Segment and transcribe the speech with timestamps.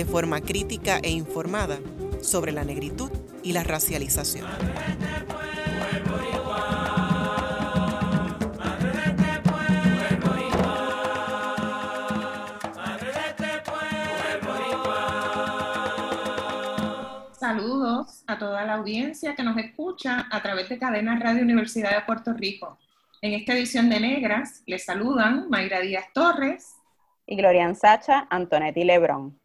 [0.00, 1.78] de forma crítica e informada
[2.22, 3.10] sobre la negritud
[3.42, 4.46] y la racialización.
[17.38, 22.06] Saludos a toda la audiencia que nos escucha a través de Cadena Radio Universidad de
[22.06, 22.78] Puerto Rico.
[23.20, 26.72] En esta edición de Negras les saludan Mayra Díaz Torres
[27.26, 29.39] y Glorian Sacha Antonetti Lebrón.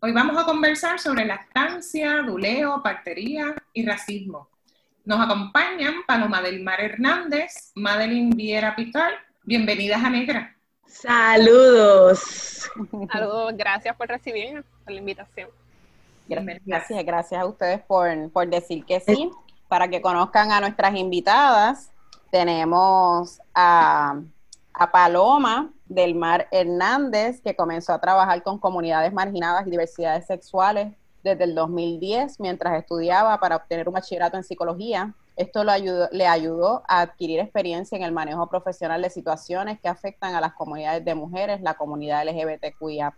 [0.00, 4.48] Hoy vamos a conversar sobre lactancia, duleo, partería y racismo.
[5.04, 9.10] Nos acompañan Paloma del Mar Hernández, Madeline Viera Picar.
[9.42, 10.56] Bienvenidas a Negra.
[10.86, 12.70] Saludos.
[13.12, 15.50] Saludos, gracias por recibirnos, por la invitación.
[16.28, 19.32] Gracias, gracias a ustedes por, por decir que sí.
[19.66, 21.90] Para que conozcan a nuestras invitadas,
[22.30, 24.20] tenemos a
[24.78, 30.94] a Paloma del Mar Hernández, que comenzó a trabajar con comunidades marginadas y diversidades sexuales
[31.24, 35.14] desde el 2010 mientras estudiaba para obtener un bachillerato en psicología.
[35.34, 40.40] Esto le ayudó, a adquirir experiencia en el manejo profesional de situaciones que afectan a
[40.40, 43.12] las comunidades de mujeres, la comunidad LGBTQIA,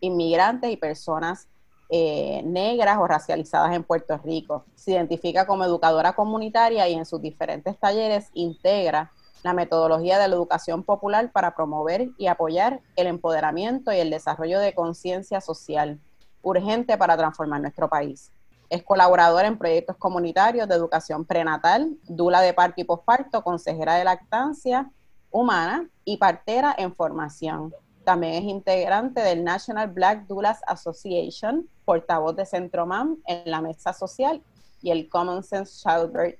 [0.00, 1.48] inmigrantes y personas
[1.90, 4.64] eh, negras o racializadas en Puerto Rico.
[4.74, 9.10] Se identifica como educadora comunitaria y en sus diferentes talleres integra
[9.42, 14.58] la metodología de la educación popular para promover y apoyar el empoderamiento y el desarrollo
[14.60, 15.98] de conciencia social
[16.42, 18.30] urgente para transformar nuestro país.
[18.70, 24.04] Es colaboradora en proyectos comunitarios de educación prenatal, dula de parto y posparto, consejera de
[24.04, 24.90] lactancia
[25.30, 27.72] humana y partera en formación.
[28.04, 34.42] También es integrante del National Black Doulas Association, portavoz de Centroman en la mesa social
[34.82, 36.38] y el Common Sense Childbirth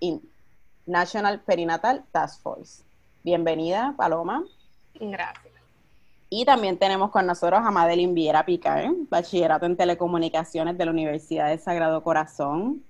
[0.00, 0.33] Inc.
[0.86, 2.82] National Perinatal Task Force.
[3.22, 4.44] Bienvenida, Paloma.
[5.00, 5.54] Gracias.
[6.28, 11.48] Y también tenemos con nosotros a Madeline Viera Picar, bachillerato en telecomunicaciones de la Universidad
[11.48, 12.82] de Sagrado Corazón.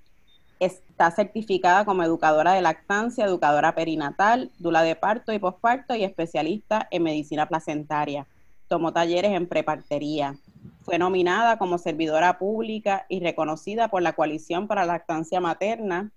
[0.58, 6.88] Está certificada como educadora de lactancia, educadora perinatal, dula de parto y posparto y especialista
[6.90, 8.26] en medicina placentaria.
[8.66, 10.36] Tomó talleres en prepartería.
[10.82, 16.10] Fue nominada como servidora pública y reconocida por la Coalición para la Lactancia Materna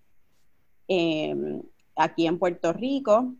[0.87, 1.61] Em,
[1.95, 3.33] aquí en Puerto Rico.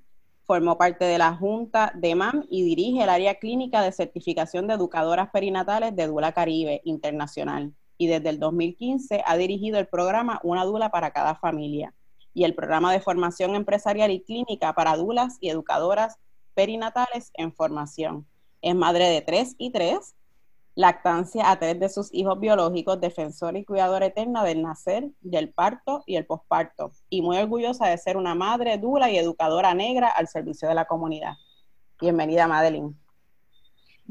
[0.44, 4.75] Formó parte de la Junta de MAM y dirige el área clínica de certificación de
[4.75, 7.74] educadoras perinatales de Dula Caribe Internacional.
[7.97, 11.94] Y desde el 2015 ha dirigido el programa Una Dula para cada familia
[12.34, 16.18] y el programa de formación empresarial y clínica para dulas y educadoras
[16.53, 18.25] perinatales en formación.
[18.62, 20.16] Es madre de tres y tres
[20.78, 26.04] lactancia a tres de sus hijos biológicos, defensora y cuidadora eterna del nacer, del parto
[26.06, 30.28] y el posparto, y muy orgullosa de ser una madre dura y educadora negra al
[30.28, 31.34] servicio de la comunidad.
[32.00, 32.96] Bienvenida, Madeline.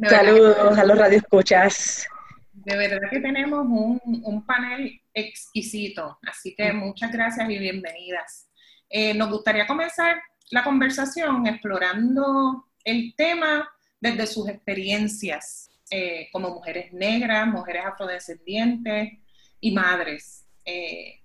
[0.09, 2.09] Saludos a los radioescuchas.
[2.53, 6.79] De verdad que tenemos un, panel exquisito, así que mm.
[6.79, 8.51] muchas gracias y bienvenidas.
[8.91, 10.17] Eh, nos gustaría comenzar
[10.51, 13.69] la conversación explorando el tema
[14.01, 19.19] desde sus experiencias eh, como mujeres negras, mujeres afrodescendientes
[19.61, 20.47] y madres.
[20.65, 21.23] Eh,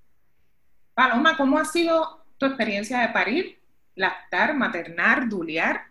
[0.94, 3.61] Paloma, ¿cómo ha sido tu experiencia de parir,
[3.95, 5.81] lactar, maternar, dulear?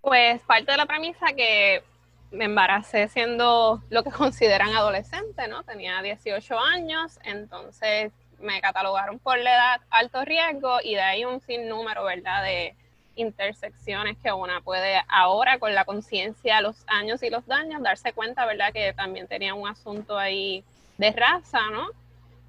[0.00, 1.82] Pues parte de la premisa que
[2.30, 5.64] me embaracé siendo lo que consideran adolescente, ¿no?
[5.64, 11.40] Tenía 18 años, entonces me catalogaron por la edad alto riesgo y de ahí un
[11.40, 12.44] sinnúmero, ¿verdad?
[12.44, 12.76] De,
[13.16, 18.46] intersecciones que una puede ahora con la conciencia, los años y los daños, darse cuenta,
[18.46, 18.72] ¿verdad?
[18.72, 20.64] Que también tenía un asunto ahí
[20.98, 21.88] de raza, ¿no?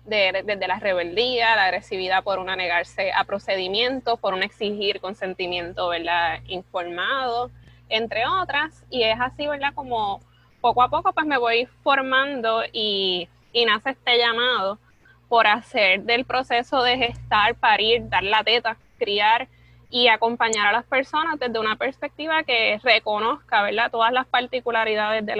[0.06, 5.88] Desde de, la rebeldía, la agresividad por una negarse a procedimientos, por un exigir consentimiento,
[5.90, 6.42] ¿verdad?
[6.48, 7.50] Informado,
[7.90, 8.84] entre otras.
[8.90, 9.74] Y es así, ¿verdad?
[9.74, 10.22] Como
[10.62, 14.80] poco a poco pues me voy formando y, y nace este llamado
[15.28, 19.48] por hacer del proceso de gestar, parir, dar la teta, criar,
[19.96, 23.90] y acompañar a las personas desde una perspectiva que reconozca, ¿verdad?
[23.90, 25.36] Todas las particularidades de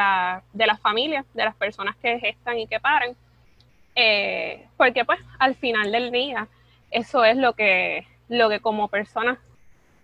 [0.54, 3.18] de las familias, de las personas que gestan y que paren.
[3.96, 6.48] Eh, porque pues al final del día
[6.90, 9.40] eso es lo que, lo que como personas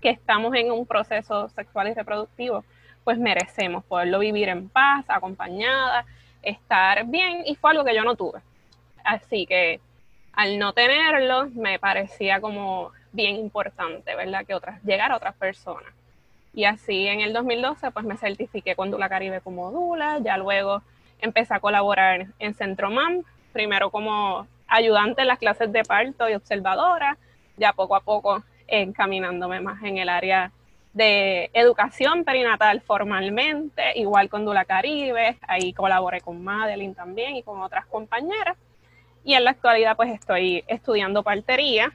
[0.01, 2.65] que estamos en un proceso sexual y reproductivo,
[3.05, 6.03] pues merecemos poderlo vivir en paz, acompañada,
[6.41, 8.41] estar bien y fue algo que yo no tuve.
[9.05, 9.79] Así que
[10.33, 14.45] al no tenerlo me parecía como bien importante, ¿verdad?
[14.45, 15.91] Que otras, llegar a otras personas.
[16.53, 20.81] Y así en el 2012 pues me certifiqué con Dula Caribe como Dula, ya luego
[21.19, 23.23] empecé a colaborar en Centro MAM,
[23.53, 27.17] primero como ayudante en las clases de parto y observadora,
[27.57, 30.51] ya poco a poco encaminándome más en el área
[30.93, 37.61] de educación perinatal formalmente, igual con Dula Caribe, ahí colaboré con Madeline también y con
[37.61, 38.57] otras compañeras.
[39.23, 41.91] Y en la actualidad pues estoy estudiando partería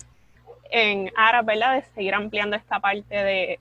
[0.71, 1.75] en aras, ¿verdad?
[1.77, 3.61] De seguir ampliando esta parte de,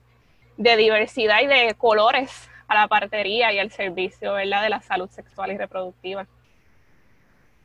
[0.56, 4.62] de diversidad y de colores a la partería y al servicio, ¿verdad?
[4.62, 6.26] De la salud sexual y reproductiva.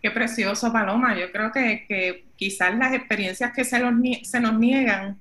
[0.01, 1.15] Qué precioso, Paloma.
[1.17, 3.93] Yo creo que, que quizás las experiencias que se, los,
[4.23, 5.19] se nos niegan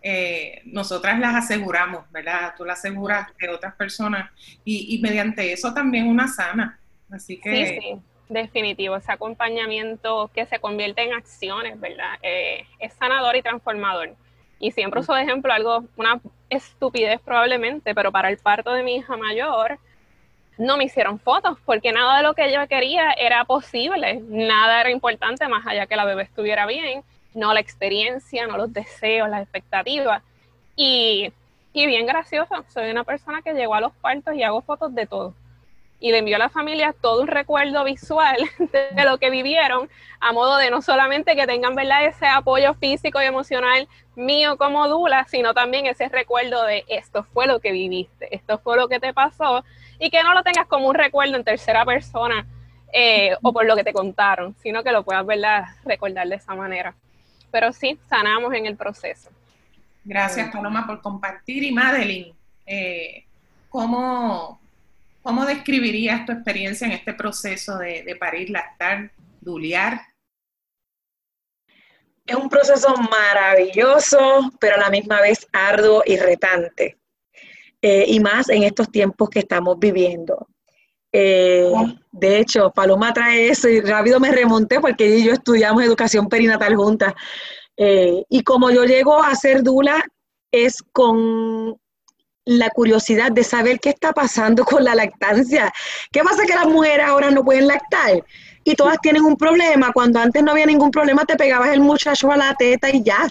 [0.00, 2.54] eh, nosotras las aseguramos, ¿verdad?
[2.56, 4.30] Tú las aseguras de otras personas
[4.64, 6.78] y, mediante eso también una sana.
[7.10, 7.66] Así que...
[7.66, 8.96] Sí, sí, definitivo.
[8.96, 12.18] Ese acompañamiento que se convierte en acciones, ¿verdad?
[12.22, 14.14] Eh, es sanador y transformador.
[14.60, 16.20] Y siempre uso de ejemplo algo, una
[16.50, 19.78] estupidez probablemente, pero para el parto de mi hija mayor,
[20.56, 24.90] no me hicieron fotos porque nada de lo que yo quería era posible, nada era
[24.90, 27.04] importante más allá que la bebé estuviera bien
[27.34, 30.22] no la experiencia, no los deseos, las expectativas.
[30.76, 31.32] Y,
[31.72, 35.06] y bien gracioso, soy una persona que llegó a los partos y hago fotos de
[35.06, 35.34] todo.
[36.00, 39.88] Y le envío a la familia todo un recuerdo visual de lo que vivieron,
[40.20, 42.04] a modo de no solamente que tengan ¿verdad?
[42.06, 47.46] ese apoyo físico y emocional mío como Dula, sino también ese recuerdo de esto fue
[47.46, 49.64] lo que viviste, esto fue lo que te pasó,
[49.98, 52.46] y que no lo tengas como un recuerdo en tercera persona
[52.92, 55.64] eh, o por lo que te contaron, sino que lo puedas ¿verdad?
[55.84, 56.94] recordar de esa manera
[57.50, 59.30] pero sí sanamos en el proceso.
[60.04, 61.64] Gracias, Paloma, por compartir.
[61.64, 62.34] Y Madeline,
[62.66, 63.24] eh,
[63.68, 64.60] ¿cómo,
[65.28, 70.00] ¿cómo, describirías tu experiencia en este proceso de, parir, lactar, duliar?
[72.24, 76.96] Es un proceso maravilloso, pero a la misma vez arduo y retante.
[77.82, 80.48] Eh, y más en estos tiempos que estamos viviendo.
[81.12, 81.70] Eh,
[82.10, 86.26] de hecho, Paloma trae eso y rápido me remonté porque ella y yo estudiamos educación
[86.30, 87.12] perinatal juntas.
[87.76, 90.02] Eh, y como yo llego a ser dula,
[90.50, 91.78] es con
[92.48, 95.70] la curiosidad de saber qué está pasando con la lactancia.
[96.10, 98.24] ¿Qué pasa que las mujeres ahora no pueden lactar?
[98.64, 99.92] Y todas tienen un problema.
[99.92, 103.28] Cuando antes no había ningún problema, te pegabas el muchacho a la teta y ya.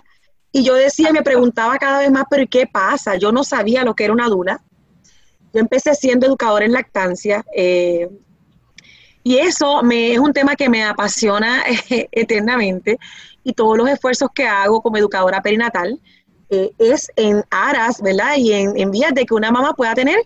[0.52, 3.16] Y yo decía, me preguntaba cada vez más, pero ¿qué pasa?
[3.16, 4.62] Yo no sabía lo que era una dula.
[5.52, 8.08] Yo empecé siendo educadora en lactancia eh,
[9.24, 13.00] y eso me, es un tema que me apasiona eternamente
[13.44, 16.00] y todos los esfuerzos que hago como educadora perinatal
[16.50, 18.36] eh, es en aras, ¿verdad?
[18.38, 20.20] Y en, vías de que una mamá pueda tener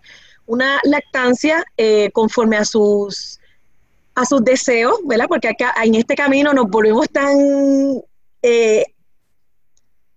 [0.46, 3.40] una lactancia eh, conforme a sus
[4.14, 5.26] a sus deseos, ¿verdad?
[5.30, 7.38] Porque acá, en este camino nos volvemos tan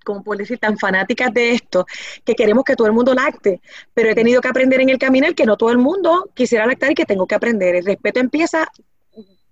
[0.04, 1.86] como por decir, tan fanáticas de esto,
[2.24, 3.60] que queremos que todo el mundo lacte,
[3.92, 6.66] pero he tenido que aprender en el camino el que no todo el mundo quisiera
[6.66, 7.74] lactar y que tengo que aprender.
[7.74, 8.68] El respeto empieza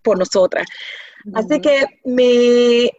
[0.02, 0.66] por nosotras.
[1.34, 2.90] Así que me,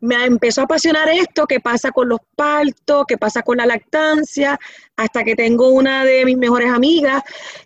[0.00, 4.58] me empezó a apasionar esto, qué pasa con los partos, qué pasa con la lactancia,
[4.96, 7.22] hasta que tengo una de mis mejores amigas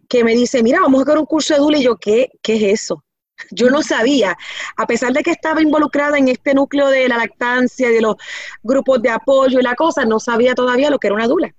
[0.08, 2.56] que me dice, mira, vamos a hacer un curso de Dula, y yo, ¿qué, qué
[2.56, 3.04] es eso?
[3.50, 4.36] Yo no sabía,
[4.76, 8.16] a pesar de que estaba involucrada en este núcleo de la lactancia, de los
[8.62, 11.54] grupos de apoyo y la cosa, no sabía todavía lo que era una dula.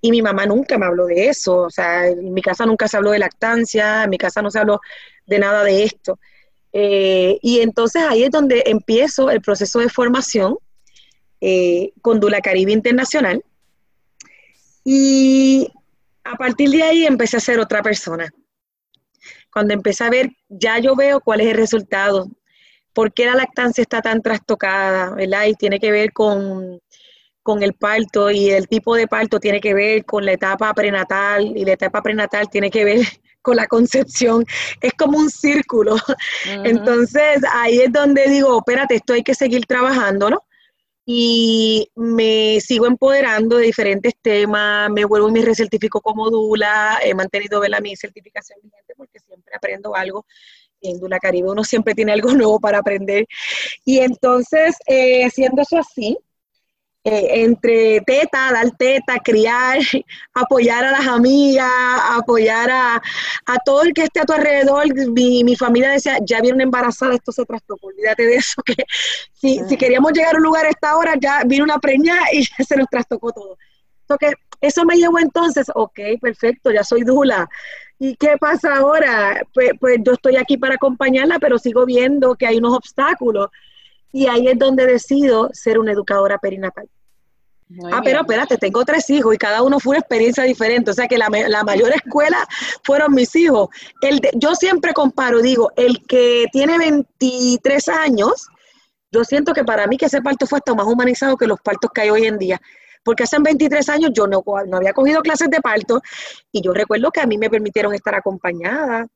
[0.00, 2.96] Y mi mamá nunca me habló de eso, o sea, en mi casa nunca se
[2.96, 4.80] habló de lactancia, en mi casa no se habló
[5.26, 6.18] de nada de esto.
[6.74, 10.58] Eh, y entonces ahí es donde empiezo el proceso de formación
[11.40, 13.42] eh, con Dula Caribe Internacional.
[14.84, 15.70] Y
[16.24, 18.30] a partir de ahí empecé a ser otra persona
[19.54, 22.26] cuando empecé a ver, ya yo veo cuál es el resultado,
[22.92, 25.46] por qué la lactancia está tan trastocada, ¿verdad?
[25.46, 26.80] Y tiene que ver con,
[27.60, 31.64] el parto y el tipo de parto tiene que ver con la etapa prenatal y
[31.64, 33.00] la etapa prenatal tiene que ver
[33.44, 34.44] con la concepción.
[34.80, 35.96] Es como un círculo.
[36.64, 40.44] Entonces ahí es donde digo, espérate, esto hay que seguir trabajándolo
[41.06, 47.14] y me sigo empoderando de diferentes temas, me vuelvo y me recertifico como Dula, he
[47.14, 47.82] mantenido ¿verdad?
[47.82, 50.24] mi certificación vigente porque siempre aprendo algo.
[50.80, 53.26] En Dula Caribe uno siempre tiene algo nuevo para aprender.
[53.84, 56.18] Y entonces, eh, siendo eso así,
[57.06, 59.78] eh, entre teta, dar teta, criar,
[60.34, 61.68] apoyar a las amigas,
[62.12, 63.02] apoyar a,
[63.66, 64.86] todo el que esté a tu alrededor.
[65.10, 68.84] Mi, mi familia decía, ya viene embarazada, esto se trastocó, olvídate de eso, que
[69.34, 72.42] si, si, queríamos llegar a un lugar a esta hora, ya vino una preña y
[72.64, 73.58] se nos trastocó todo.
[74.18, 74.32] que
[74.62, 77.46] eso me llevó entonces, ok, perfecto, ya soy Dula.
[77.98, 79.42] ¿Y qué pasa ahora?
[79.52, 83.50] Pues, pues yo estoy aquí para acompañarla, pero sigo viendo que hay unos obstáculos.
[84.10, 86.88] Y ahí es donde decido ser una educadora perinatal
[87.92, 90.90] ah, pero espérate, tengo tres hijos y cada uno fue una experiencia diferente.
[90.90, 92.46] O sea que la, mayor escuela
[92.82, 93.68] fueron mis hijos.
[94.00, 98.48] El yo siempre comparo, digo, el que tiene 23 años,
[99.10, 101.90] yo siento que para mí que ese parto fue hasta más humanizado que los partos
[101.94, 102.60] que hay hoy en día.
[103.02, 106.00] Porque hace 23 años yo no, no había cogido clases de parto
[106.50, 109.06] y yo recuerdo que a mí me permitieron estar acompañada,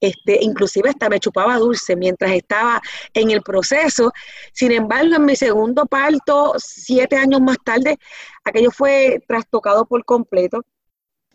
[0.00, 2.80] este, inclusive hasta me chupaba dulce mientras estaba
[3.14, 4.12] en el proceso.
[4.52, 7.98] Sin embargo, en mi segundo parto, siete años más tarde,
[8.44, 10.64] aquello fue trastocado por completo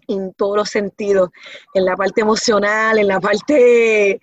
[0.07, 1.29] en todos los sentidos,
[1.73, 4.19] en la parte emocional, en la parte,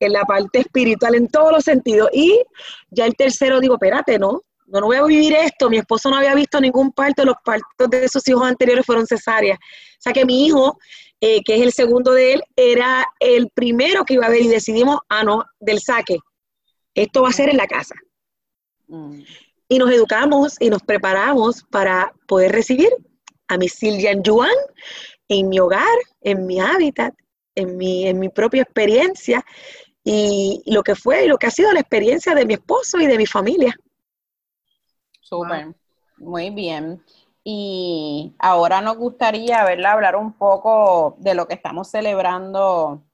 [0.00, 2.08] en la parte espiritual, en todos los sentidos.
[2.12, 2.42] Y
[2.90, 5.70] ya el tercero digo, espérate, no, no, no voy a vivir esto.
[5.70, 9.58] Mi esposo no había visto ningún parto, los partos de sus hijos anteriores fueron cesáreas.
[9.58, 10.78] O sea que mi hijo
[11.20, 14.48] eh, que es el segundo de él, era el primero que iba a ver y
[14.48, 16.18] decidimos, ah, no, del saque.
[16.94, 17.94] Esto va a ser en la casa.
[18.88, 19.20] Mm.
[19.68, 22.90] Y nos educamos y nos preparamos para poder recibir
[23.48, 24.54] a mi Siljan Yuan
[25.28, 27.14] en mi hogar, en mi hábitat,
[27.54, 29.44] en mi, en mi propia experiencia
[30.04, 33.06] y lo que fue y lo que ha sido la experiencia de mi esposo y
[33.06, 33.74] de mi familia.
[35.20, 35.74] Súper,
[36.18, 37.02] muy bien.
[37.48, 43.04] Y ahora nos gustaría verla hablar un poco de lo que estamos celebrando.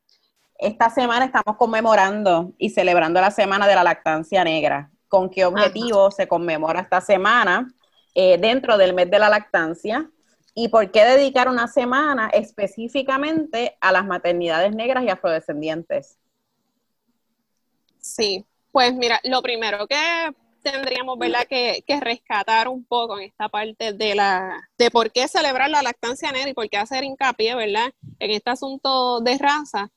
[0.57, 4.91] Esta semana estamos conmemorando y celebrando la Semana de la Lactancia Negra.
[5.07, 7.75] ¿Con qué objetivo se conmemora esta semana
[8.15, 10.11] eh, dentro del mes de la lactancia?
[10.55, 16.17] ¿Y por qué dedicar una semana específicamente a las maternidades negras y afrodescendientes?
[17.99, 21.47] Sí, pues mira, lo primero que tendríamos ¿verdad?
[21.47, 26.33] Que, rescatar un poco en esta parte de la de por qué celebrar la lactancia
[26.33, 27.93] negra y por qué hacer hincapié ¿verdad?
[28.19, 29.91] en este asunto de raza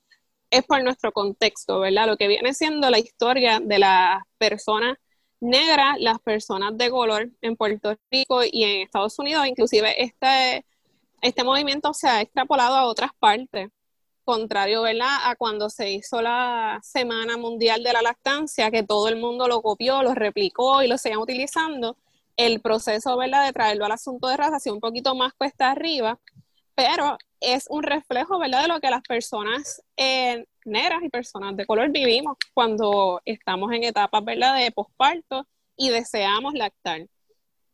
[0.51, 2.07] es por nuestro contexto, ¿verdad?
[2.07, 4.97] Lo que viene siendo la historia de las personas
[5.39, 10.65] negras, las personas de color en Puerto Rico y en Estados Unidos, inclusive este,
[11.21, 13.69] este movimiento se ha extrapolado a otras partes
[14.25, 15.17] contrario, ¿verdad?
[15.23, 19.61] A cuando se hizo la Semana Mundial de la Lactancia, que todo el mundo lo
[19.61, 21.95] copió, lo replicó y lo seguían utilizando,
[22.37, 26.19] el proceso, ¿verdad?, de traerlo al asunto de raza sido un poquito más cuesta arriba,
[26.75, 31.65] pero es un reflejo, ¿verdad?, de lo que las personas eh, negras y personas de
[31.65, 37.07] color vivimos cuando estamos en etapas, ¿verdad?, de posparto y deseamos lactar.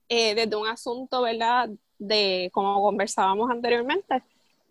[0.10, 4.22] Eh, desde un asunto, ¿verdad?, de, como conversábamos anteriormente,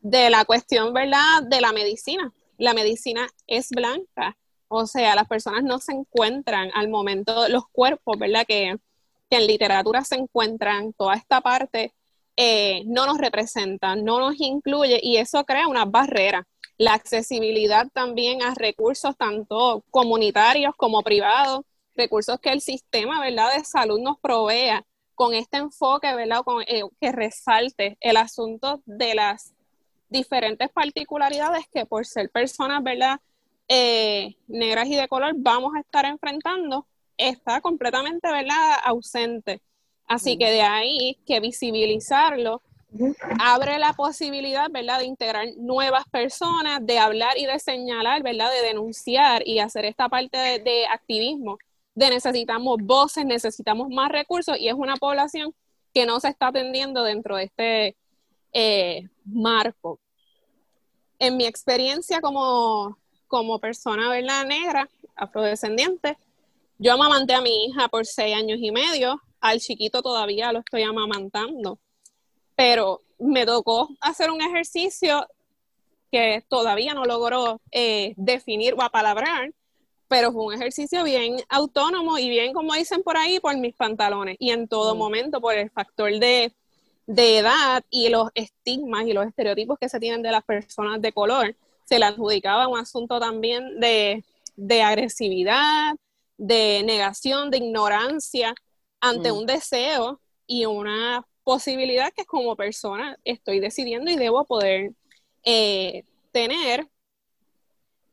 [0.00, 2.32] de la cuestión, ¿verdad?, de la medicina.
[2.58, 4.36] La medicina es blanca,
[4.68, 8.76] o sea, las personas no se encuentran al momento, los cuerpos, ¿verdad?, que,
[9.32, 11.94] en literatura se encuentran, toda esta parte
[12.36, 16.48] eh, no nos representa, no nos incluye y eso crea una barrera.
[16.78, 21.60] La accesibilidad también a recursos tanto comunitarios como privados,
[21.94, 26.82] recursos que el sistema, ¿verdad?, de salud nos provea con este enfoque, ¿verdad?, con, eh,
[27.00, 29.54] que resalte el asunto de las
[30.10, 33.20] diferentes particularidades que por ser personas, ¿verdad?
[33.68, 36.86] Eh, negras y de color vamos a estar enfrentando,
[37.16, 38.78] está completamente, ¿verdad?
[38.84, 39.62] Ausente.
[40.06, 42.62] Así que de ahí que visibilizarlo
[43.38, 48.66] abre la posibilidad, ¿verdad?, de integrar nuevas personas, de hablar y de señalar, ¿verdad?, de
[48.66, 51.58] denunciar y hacer esta parte de, activismo,
[51.94, 55.54] de necesitamos voces, necesitamos más recursos y es una población
[55.94, 57.96] que no se está atendiendo dentro de este
[58.52, 60.00] eh, marco.
[61.18, 64.46] En mi experiencia como, como persona ¿verdad?
[64.46, 66.16] negra, afrodescendiente,
[66.78, 70.82] yo amamanté a mi hija por seis años y medio, al chiquito todavía lo estoy
[70.82, 71.78] amamantando,
[72.56, 75.26] pero me tocó hacer un ejercicio
[76.10, 79.52] que todavía no logró eh, definir o apalabrar,
[80.08, 84.36] pero fue un ejercicio bien autónomo y bien, como dicen por ahí, por mis pantalones
[84.40, 84.98] y en todo mm.
[84.98, 86.52] momento por el factor de
[87.10, 91.12] de edad y los estigmas y los estereotipos que se tienen de las personas de
[91.12, 94.22] color, se le adjudicaba un asunto también de,
[94.80, 95.96] agresividad,
[96.38, 98.54] de negación, de ignorancia
[99.00, 99.36] ante mm.
[99.36, 104.92] un deseo y una posibilidad que como persona estoy decidiendo y debo poder
[105.42, 106.86] eh, tener.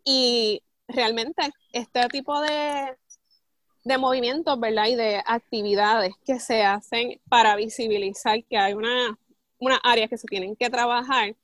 [0.04, 2.98] Y realmente este tipo de,
[3.88, 4.88] de movimientos, ¿verdad?
[4.88, 9.18] Y de actividades que se hacen para visibilizar que hay una,
[9.60, 11.36] una área que se tienen que trabajar,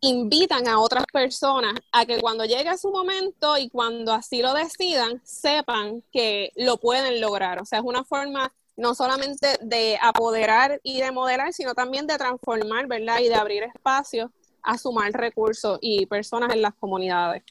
[0.00, 5.20] invitan a otras personas a que cuando llegue su momento y cuando así lo decidan,
[5.24, 7.60] sepan que lo pueden lograr.
[7.60, 12.18] O sea, es una forma no solamente de apoderar y de modelar, sino también de
[12.18, 13.20] transformar, ¿verdad?
[13.20, 14.28] Y de abrir espacios
[14.60, 17.44] a sumar recursos y personas en las comunidades.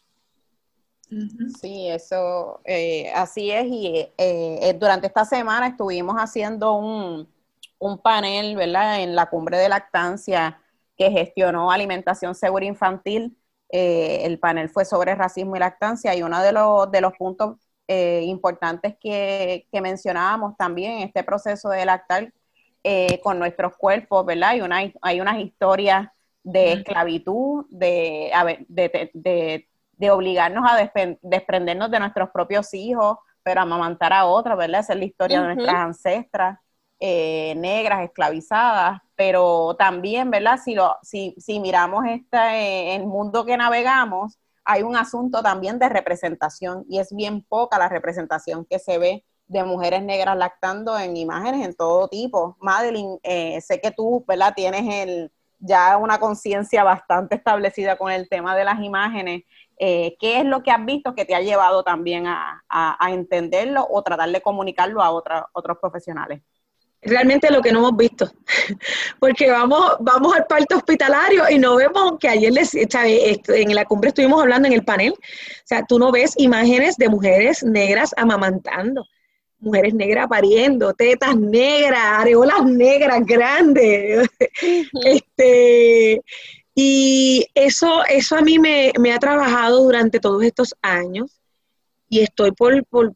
[1.60, 3.66] Sí, eso eh, así es.
[3.66, 7.28] Y eh, eh, durante esta semana estuvimos haciendo un,
[7.80, 9.02] un, panel, ¿verdad?
[9.02, 10.62] En la cumbre de lactancia
[10.98, 13.38] que gestionó Alimentación Segura Infantil.
[13.70, 18.96] el panel fue sobre racismo y lactancia y uno de los, de los puntos importantes
[19.02, 22.34] que, que, mencionábamos también en este proceso de lactar
[23.22, 24.52] con nuestros cuerpos, ¿verdad?
[24.52, 26.08] Hay, una, hay unas historias
[26.44, 28.32] de esclavitud, de,
[28.70, 29.71] de, de de
[30.10, 30.90] obligarnos a
[31.22, 34.82] desprendernos de nuestros propios hijos, pero amamantar a otros, ¿verdad?
[34.82, 36.60] Esa es la historia de nuestras ancestras
[37.00, 40.60] eh, negras, esclavizadas, pero también, ¿verdad?
[40.64, 45.90] Si, lo, si, si miramos este, el mundo que navegamos, hay un asunto también de
[45.90, 51.18] representación y es bien poca la representación que se ve de mujeres negras lactando en
[51.18, 52.56] imágenes en todo tipo.
[52.62, 54.54] Madeline, eh, sé que tú, ¿verdad?
[54.56, 59.44] Tienes el, ya una conciencia bastante establecida con el tema de las imágenes
[59.84, 62.62] eh, ¿qué es lo que has visto que te ha llevado también a,
[63.10, 66.44] entenderlo o tratar de comunicarlo a otros profesionales?
[67.02, 68.32] Realmente lo que no hemos visto,
[69.20, 74.10] porque vamos, vamos al parto hospitalario y no vemos que ayer les, en la cumbre
[74.10, 79.04] estuvimos hablando en el panel, o sea, tú no ves imágenes de mujeres negras amamantando,
[79.58, 84.30] mujeres negras pariendo, tetas negras, areolas negras grandes,
[85.06, 86.22] este,
[86.74, 91.42] y eso, eso a mí me, ha trabajado durante todos estos años
[92.10, 93.14] y estoy por, por,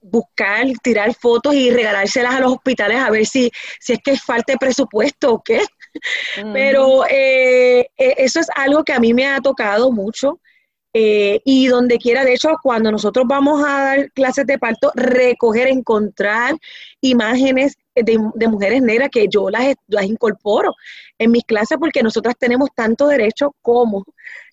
[0.00, 4.52] buscar, tirar fotos y regalárselas a los hospitales a ver si, si es que falta
[4.52, 5.62] de presupuesto o qué.
[6.52, 10.40] Pero eh, e, eso es algo que a mí me ha tocado mucho.
[10.96, 15.66] Eh, y donde quiera, de hecho, cuando nosotros vamos a dar clases de parto, recoger,
[15.66, 16.54] encontrar
[17.00, 20.72] imágenes de, mujeres negras que yo las, las, incorporo
[21.18, 24.04] en mis clases porque nosotras tenemos tanto derecho como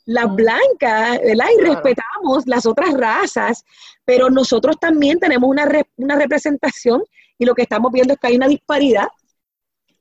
[0.05, 1.45] las blancas, ¿verdad?
[1.59, 3.63] Y respetamos las otras razas,
[4.03, 7.03] pero nosotros también tenemos una, una representación
[7.37, 9.07] y lo que estamos viendo es que hay una disparidad.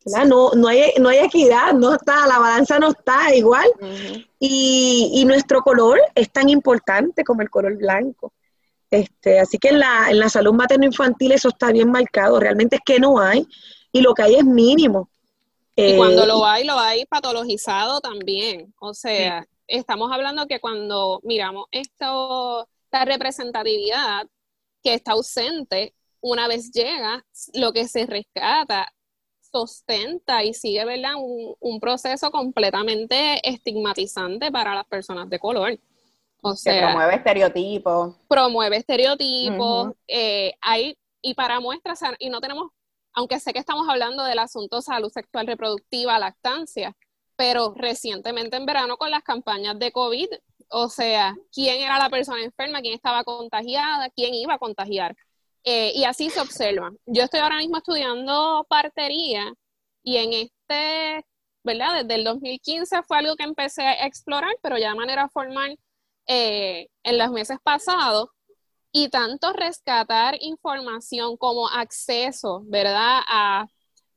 [0.07, 3.69] No, no, hay, no hay equidad, no está, la balanza no está igual.
[4.39, 8.33] y, y nuestro color es tan importante como el color blanco.
[8.91, 12.83] Este, así que en la, en la salud materno-infantil eso está bien marcado, realmente es
[12.85, 13.47] que no hay
[13.93, 15.09] y lo que hay es mínimo.
[15.77, 18.75] Y cuando lo eh, hay, lo hay patologizado también.
[18.81, 24.27] O sea, estamos hablando que cuando miramos esto, esta representatividad
[24.83, 28.93] que está ausente, una vez llega, lo que se rescata
[29.53, 31.15] sostenta y sigue ¿verdad?
[31.17, 35.79] Un, un proceso completamente estigmatizante para las personas de color.
[36.43, 38.17] O sea, promueve estereotipos.
[38.29, 39.93] Promueve estereotipos.
[40.09, 42.71] Eh, hay, y para muestras, y no tenemos,
[43.13, 46.97] aunque sé que estamos hablando del asunto salud sexual reproductiva, lactancia,
[47.37, 50.29] pero recientemente en verano con las campañas de COVID,
[50.71, 55.17] o sea, quién era la persona enferma, quién estaba contagiada, quién iba a contagiar.
[55.65, 56.91] Eh, y así se observa.
[57.07, 59.53] Yo estoy ahora mismo estudiando partería
[60.03, 61.27] y en este,
[61.63, 62.03] ¿verdad?
[62.03, 65.79] Desde el 2015 fue algo que empecé a explorar, pero ya de manera formal
[66.27, 68.29] eh, en los meses pasados
[68.93, 73.21] y tanto rescatar información como acceso, ¿verdad?
[73.29, 73.67] A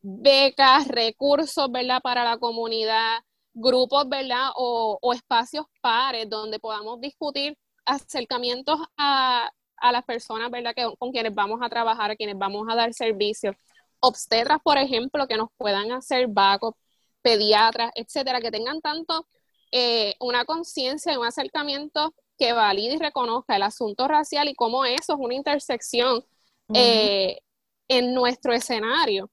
[0.02, 2.02] becas, recursos, ¿verdad?
[2.02, 3.20] Para la comunidad,
[3.54, 4.50] grupos, ¿verdad?
[4.56, 9.50] O, espacios pares donde podamos discutir acercamientos a,
[9.92, 10.74] las personas, ¿verdad?
[10.76, 13.56] Que, con quienes vamos a trabajar, a quienes vamos a dar servicios.
[14.00, 16.76] Obstetras, por ejemplo, que nos puedan hacer backup,
[17.22, 19.28] pediatras, etcétera, que tengan tanto
[19.72, 24.86] eh, una conciencia y un acercamiento que valide y reconozca el asunto racial y cómo
[24.86, 26.26] eso es una intersección
[26.74, 27.40] eh,
[27.88, 29.30] en nuestro escenario.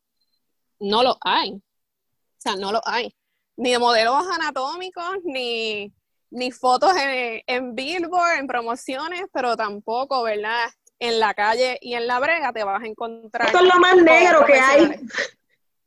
[0.78, 1.52] No lo hay.
[1.52, 1.62] O
[2.38, 3.14] sea, no lo hay.
[3.56, 5.92] Ni de modelos anatómicos, ni,
[6.30, 10.66] ni fotos en, en Billboard, en promociones, pero tampoco, ¿verdad?
[10.98, 13.46] En la calle y en la brega te vas a encontrar.
[13.46, 15.00] Esto es lo más negro que hay.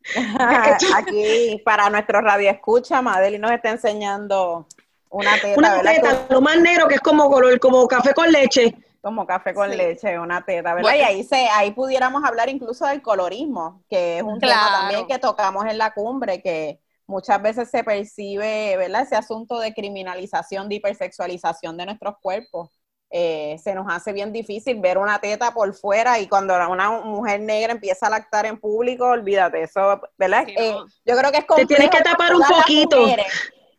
[0.96, 4.68] Aquí, para nuestro radio escucha, Madeli nos está enseñando
[5.10, 8.76] una teta, una teta, lo más negro que es como color, como café con leche.
[9.02, 10.96] Como café con leche, una teta, ¿verdad?
[10.96, 15.20] y ahí se, ahí pudiéramos hablar incluso del colorismo, que es un tema también que
[15.20, 19.04] tocamos en la cumbre, que muchas veces se percibe, ¿verdad?
[19.04, 22.70] Ese asunto de criminalización, de hipersexualización de nuestros cuerpos.
[23.16, 27.42] Eh, se nos hace bien difícil ver una teta por fuera y cuando una mujer
[27.42, 30.46] negra empieza a lactar en público, olvídate, eso, ¿verdad?
[30.48, 31.60] Eh, yo creo que es como...
[31.60, 33.06] Te tienes que tapar un poquito.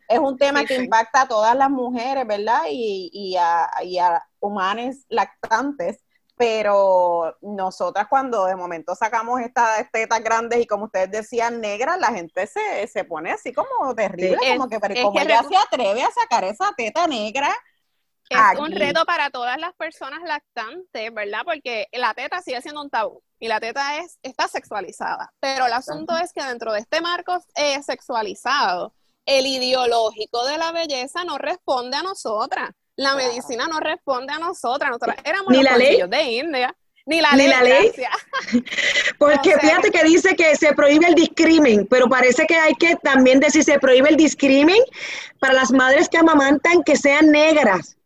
[0.07, 2.61] Es un tema que impacta a todas las mujeres, ¿verdad?
[2.69, 6.04] Y, y, a, y a humanos lactantes,
[6.37, 12.11] pero nosotras cuando de momento sacamos estas tetas grandes y como ustedes decían negras, la
[12.11, 16.11] gente se, se pone así como terrible, como que, pero como ella se atreve a
[16.11, 17.49] sacar esa teta negra.
[18.29, 21.41] Es un reto para todas las personas lactantes, ¿verdad?
[21.45, 25.73] Porque la teta sigue siendo un tabú y la teta es, está sexualizada, pero el
[25.73, 27.37] asunto es que dentro de este marco
[27.83, 28.93] sexualizado,
[29.25, 32.71] el ideológico de la belleza no responde a nosotras.
[32.97, 34.89] La medicina no responde a nosotras.
[34.91, 36.75] Nosotras éramos ni los la ley de India.
[37.05, 37.47] Ni la ley.
[37.47, 37.91] La ley.
[39.19, 43.39] Porque fíjate que dice que se prohíbe el discrimen, pero parece que hay que también
[43.39, 44.81] decir se prohíbe el discrimen
[45.39, 47.97] para las madres que amamantan que sean negras,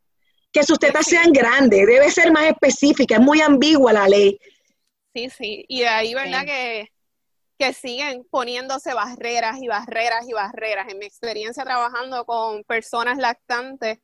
[0.52, 4.38] que sus tetas sean grandes, debe ser más específica, es muy ambigua la ley.
[5.14, 6.46] Sí, sí, y de ahí, ¿verdad?
[6.46, 6.92] Que,
[7.58, 10.88] que siguen poniéndose barreras y barreras y barreras.
[10.90, 14.00] En mi experiencia trabajando con personas lactantes,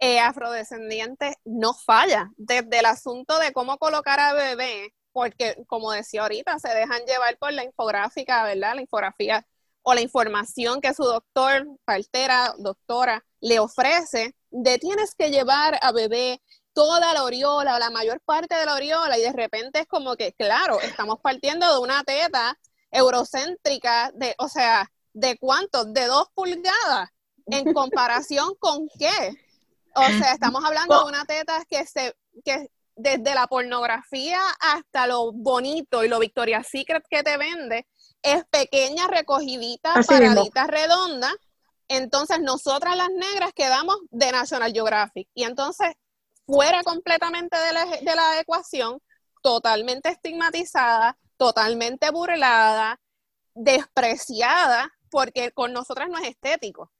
[0.00, 2.30] eh, afrodescendientes no falla.
[2.36, 7.36] Desde el asunto de cómo colocar a bebé, porque como decía ahorita, se dejan llevar
[7.38, 8.74] por la infográfica, ¿verdad?
[8.74, 9.46] La infografía
[9.82, 15.92] o la información que su doctor, partera, doctora, le ofrece de tienes que llevar a
[15.92, 20.16] bebé toda la oriola, la mayor parte de la oriola, y de repente es como
[20.16, 22.58] que, claro, estamos partiendo de una teta
[22.90, 25.84] eurocéntrica, de, o sea, ¿de cuánto?
[25.84, 27.10] De dos pulgadas,
[27.46, 29.36] en comparación con qué?
[29.94, 35.32] O sea, estamos hablando de una teta que se, que desde la pornografía hasta lo
[35.32, 37.86] bonito y lo Victoria's Secret que te vende,
[38.22, 41.32] es pequeña, recogidita, paradita, redonda.
[41.88, 45.28] Entonces, nosotras las negras quedamos de National Geographic.
[45.34, 45.92] Y entonces,
[46.46, 49.00] fuera completamente de la, de la ecuación,
[49.42, 53.00] totalmente estigmatizada, totalmente burlada,
[53.54, 56.92] despreciada, porque con nosotras no es estético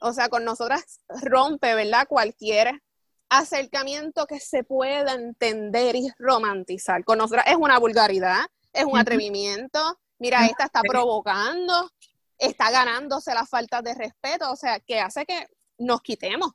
[0.00, 2.06] o sea, con nosotras rompe, ¿verdad?
[2.08, 2.82] Cualquier
[3.28, 7.04] acercamiento que se pueda entender y romantizar.
[7.04, 8.40] Con nosotras es una vulgaridad,
[8.72, 9.98] es un atrevimiento.
[10.18, 11.90] Mira, esta está provocando,
[12.36, 15.46] está ganándose las faltas de respeto, o sea, que hace que
[15.78, 16.52] nos quitemos.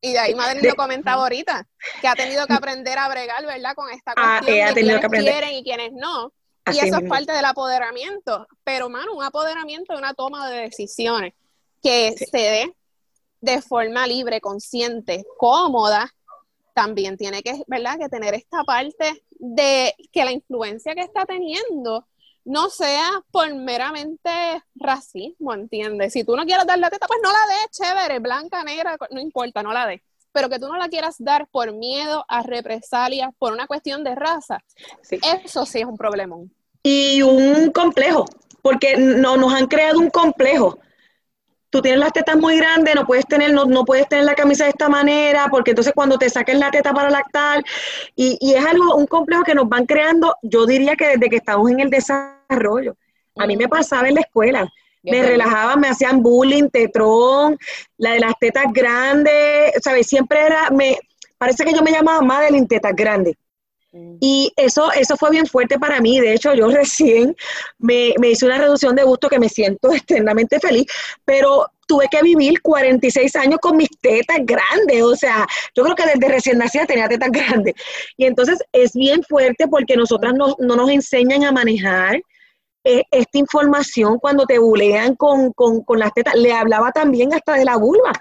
[0.00, 1.68] Y de ahí Madeline lo comentaba ahorita,
[2.00, 3.74] que ha tenido que aprender a bregar, ¿verdad?
[3.74, 6.32] Con esta ah, cuestión de quienes quieren y quienes no.
[6.72, 8.46] y eso es parte del apoderamiento.
[8.64, 11.34] Pero, mano, un apoderamiento es una toma de decisiones
[11.82, 12.76] que se dé
[13.42, 16.10] de forma libre, consciente, cómoda,
[16.72, 17.98] también tiene que, ¿verdad?
[17.98, 22.06] que tener esta parte de que la influencia que está teniendo
[22.44, 24.30] no sea por meramente
[24.74, 26.12] racismo, ¿entiendes?
[26.12, 29.20] Si tú no quieres dar la teta, pues no la des, chévere, blanca, negra, no
[29.20, 30.00] importa, no la des.
[30.32, 34.14] Pero que tú no la quieras dar por miedo a represalias, por una cuestión de
[34.14, 34.58] raza,
[35.10, 36.50] eso sí es un problemón.
[36.82, 38.24] Y un complejo,
[38.62, 40.78] porque no, nos han creado un complejo
[41.72, 44.64] tú tienes las tetas muy grandes, no puedes tener, no, no puedes tener la camisa
[44.64, 47.64] de esta manera, porque entonces cuando te saquen la teta para lactar,
[48.14, 51.36] y, y es algo, un complejo que nos van creando, yo diría que desde que
[51.36, 52.94] estamos en el desarrollo.
[53.38, 54.68] A mí me pasaba en la escuela,
[55.02, 57.56] me relajaban, me hacían bullying, tetrón,
[57.96, 60.06] la de las tetas grandes, ¿sabes?
[60.06, 60.98] Siempre era, me,
[61.38, 63.34] parece que yo me llamaba Madeline Tetas Grandes.
[63.92, 64.16] Mm.
[64.20, 66.18] Y eso, eso fue bien fuerte para mí.
[66.18, 67.36] De hecho, yo recién
[67.78, 70.86] me, hice una reducción de gusto que me siento extremadamente feliz,
[71.24, 75.02] pero tuve que vivir 46 años con mis tetas grandes.
[75.02, 77.74] O sea, yo creo que desde recién nacida tenía tetas grandes.
[78.16, 82.22] Y entonces es bien fuerte porque nosotras no, nos enseñan a manejar
[82.84, 86.34] eh, esta información cuando te bulean con, con, con las tetas.
[86.34, 88.12] Le hablaba también hasta de la vulva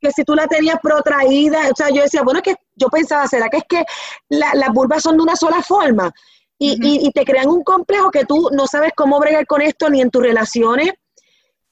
[0.00, 3.48] que si tú la tenías protraída, o sea, yo decía, bueno, que yo pensaba, ¿será
[3.48, 3.84] que es que
[4.28, 6.12] las vulvas son de una sola forma?
[6.62, 10.10] Y, te crean un complejo que tú no sabes cómo bregar con esto ni en
[10.10, 10.92] tus relaciones,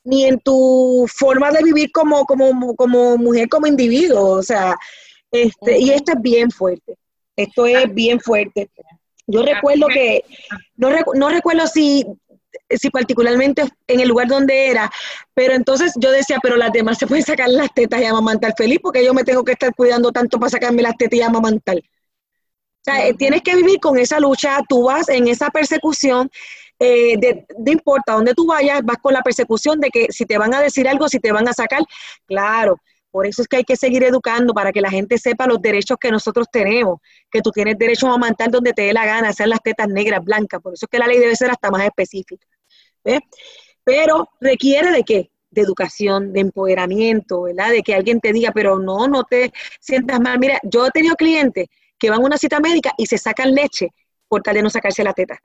[0.03, 4.31] ni en tu forma de vivir como, como, como mujer, como individuo.
[4.31, 4.79] O sea,
[5.31, 6.97] este, y esto es bien fuerte.
[7.37, 8.71] Esto es bien fuerte.
[9.27, 10.25] Yo recuerdo que,
[10.77, 12.07] no, no recuerdo si
[12.71, 14.91] si particularmente en el lugar donde era,
[15.35, 18.79] pero entonces yo decía, pero las demás se pueden sacar las tetas y amamantar feliz,
[18.83, 21.77] porque yo me tengo que estar cuidando tanto para sacarme las tetas y amamantar.
[21.77, 21.81] O
[22.83, 26.31] sea, eh, tienes que vivir con esa lucha, tú vas en esa persecución,
[26.79, 30.39] eh, de, de, importa dónde tú vayas, vas con la persecución de que si te
[30.39, 31.83] van a decir algo, si te van a sacar,
[32.27, 35.61] claro, por eso es que hay que seguir educando para que la gente sepa los
[35.61, 39.29] derechos que nosotros tenemos, que tú tienes derecho a amamantar donde te dé la gana,
[39.29, 41.85] hacer las tetas negras, blancas, por eso es que la ley debe ser hasta más
[41.85, 42.47] específica.
[43.85, 45.31] Pero requiere de qué?
[45.51, 47.71] De educación, de empoderamiento, ¿verdad?
[47.71, 50.39] De que alguien te diga, pero no, no te sientas mal.
[50.39, 51.69] Mira, yo he tenido clientes
[51.99, 53.89] que van a una cita médica y se sacan leche
[54.29, 55.41] por tal de no sacarse la teta.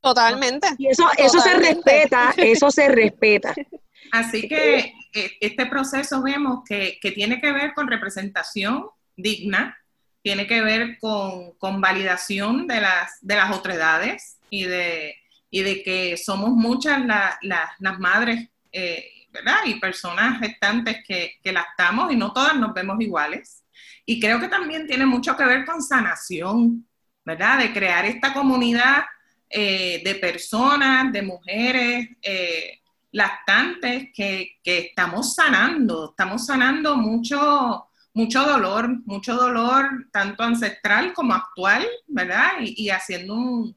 [0.00, 0.68] Totalmente.
[0.78, 3.54] Y eso, eso se respeta, eso se respeta.
[4.12, 9.76] Así que eh, este proceso vemos que, que, tiene que ver con representación digna,
[10.22, 15.16] tiene que ver con, validación de las, de las otredades y de,
[15.50, 17.04] y de que somos muchas
[17.40, 19.58] las madres, eh, ¿verdad?
[19.66, 23.64] Y personas gestantes que, que lactamos y no todas nos vemos iguales.
[24.04, 26.86] Y creo que también tiene mucho que ver con sanación,
[27.24, 27.58] ¿verdad?
[27.58, 29.04] De crear esta comunidad
[29.50, 32.80] eh, de personas, de mujeres eh,
[33.12, 41.34] lactantes que, que, estamos sanando, estamos sanando mucho, mucho dolor, mucho dolor tanto ancestral como
[41.34, 42.52] actual, ¿verdad?
[42.60, 43.76] Y, haciendo un,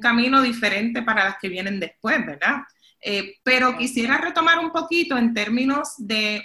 [0.00, 2.62] camino diferente para las que vienen después, ¿verdad?
[3.00, 6.44] Eh, pero quisiera retomar un poquito en términos de,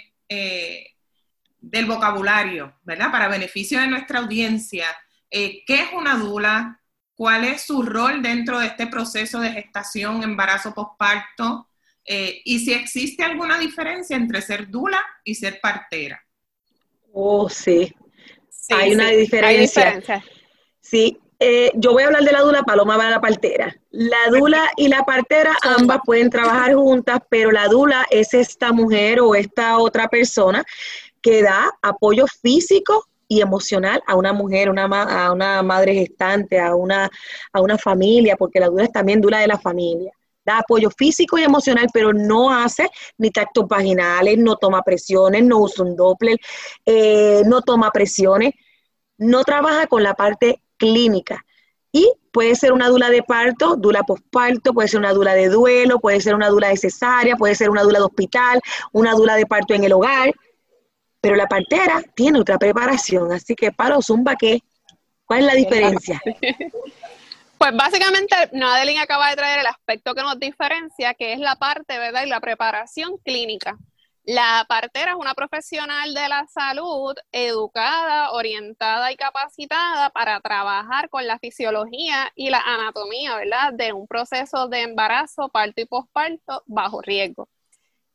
[1.60, 3.12] del vocabulario, ¿verdad?
[3.12, 4.86] Para beneficio de nuestra audiencia,
[5.30, 6.80] ¿qué es una dula?
[7.16, 11.68] cuál es su rol dentro de este proceso de gestación, embarazo, posparto,
[12.06, 16.22] eh, y si existe alguna diferencia entre ser dula y ser partera.
[17.12, 17.92] Oh, sí.
[18.70, 20.22] hay, una diferencia.
[20.80, 23.74] Sí, eh, yo voy a hablar de la dula, Paloma va a la partera.
[23.90, 29.20] La dula y la partera ambas pueden trabajar juntas, pero la dula es esta mujer
[29.20, 30.64] o esta otra persona
[31.20, 36.74] que da apoyo físico y emocional a una mujer, una, a una madre gestante, a
[36.74, 37.10] una,
[37.52, 40.12] a una familia, porque la dula es también dula de la familia.
[40.46, 45.58] Da apoyo físico y emocional, pero no hace ni tactos vaginales, no toma presiones, no
[45.58, 46.38] usa un Doppler,
[46.84, 48.54] eh, no toma presiones,
[49.18, 51.44] no trabaja con la parte clínica.
[51.92, 55.98] Y puede ser una dula de parto, dula posparto, puede ser una dula de duelo,
[55.98, 58.60] puede ser una dula de cesárea, puede ser una dula de hospital,
[58.92, 60.32] una dula de parto en el hogar
[61.26, 64.60] pero la partera tiene otra preparación, así que paro zumba, ¿qué?
[65.24, 66.22] ¿Cuál es la diferencia?
[67.58, 71.98] Pues básicamente Nadeline acaba de traer el aspecto que nos diferencia, que es la parte,
[71.98, 72.24] ¿verdad?
[72.24, 73.78] Y la preparación clínica.
[74.24, 81.26] La partera es una profesional de la salud educada, orientada y capacitada para trabajar con
[81.26, 83.72] la fisiología y la anatomía, ¿verdad?
[83.72, 87.48] De un proceso de embarazo, parto y posparto bajo riesgo.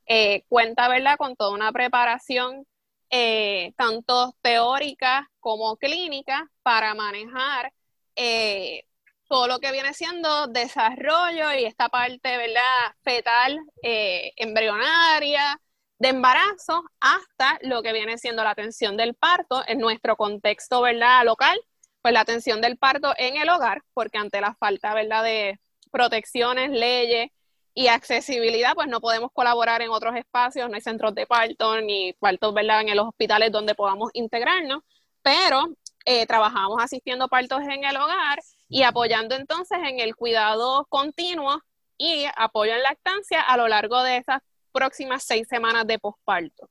[0.06, 1.16] Eh, cuenta, ¿verdad?
[1.18, 2.68] Con toda una preparación
[3.10, 7.72] eh, tanto teórica como clínica para manejar
[8.18, 8.84] eh,
[9.32, 12.94] todo lo que viene siendo desarrollo y esta parte, ¿verdad?
[13.02, 15.58] Fetal, eh, embrionaria,
[16.00, 21.24] de embarazo, hasta lo que viene siendo la atención del parto en nuestro contexto, ¿verdad?
[21.24, 21.58] Local,
[22.02, 25.24] pues la atención del parto en el hogar, porque ante la falta, ¿verdad?
[25.24, 27.30] De protecciones, leyes,
[27.74, 32.12] y accesibilidad, pues no podemos colaborar en otros espacios, no hay centros de parto ni
[32.20, 34.84] partos, ¿verdad?, en los hospitales donde podamos integrarnos,
[35.22, 35.70] pero
[36.04, 38.40] eh, trabajamos asistiendo partos en el hogar
[38.72, 41.62] y apoyando entonces en el cuidado continuo
[41.98, 46.70] y apoyo en lactancia a lo largo de esas próximas seis semanas de posparto.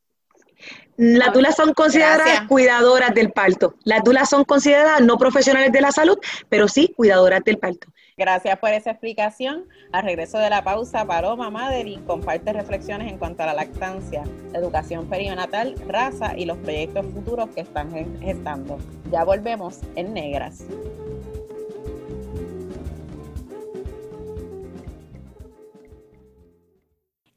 [0.97, 3.75] Las dulas son consideradas cuidadoras del parto.
[3.85, 7.89] Las dulas son consideradas no profesionales de la salud, pero sí cuidadoras del parto.
[8.19, 9.67] Gracias por esa explicación.
[9.93, 15.09] Al regreso de la pausa, Paloma Maderi comparte reflexiones en cuanto a la lactancia, educación
[15.09, 18.79] perinatal, raza y los proyectos futuros que están gestando.
[19.11, 20.65] Ya volvemos en Negras.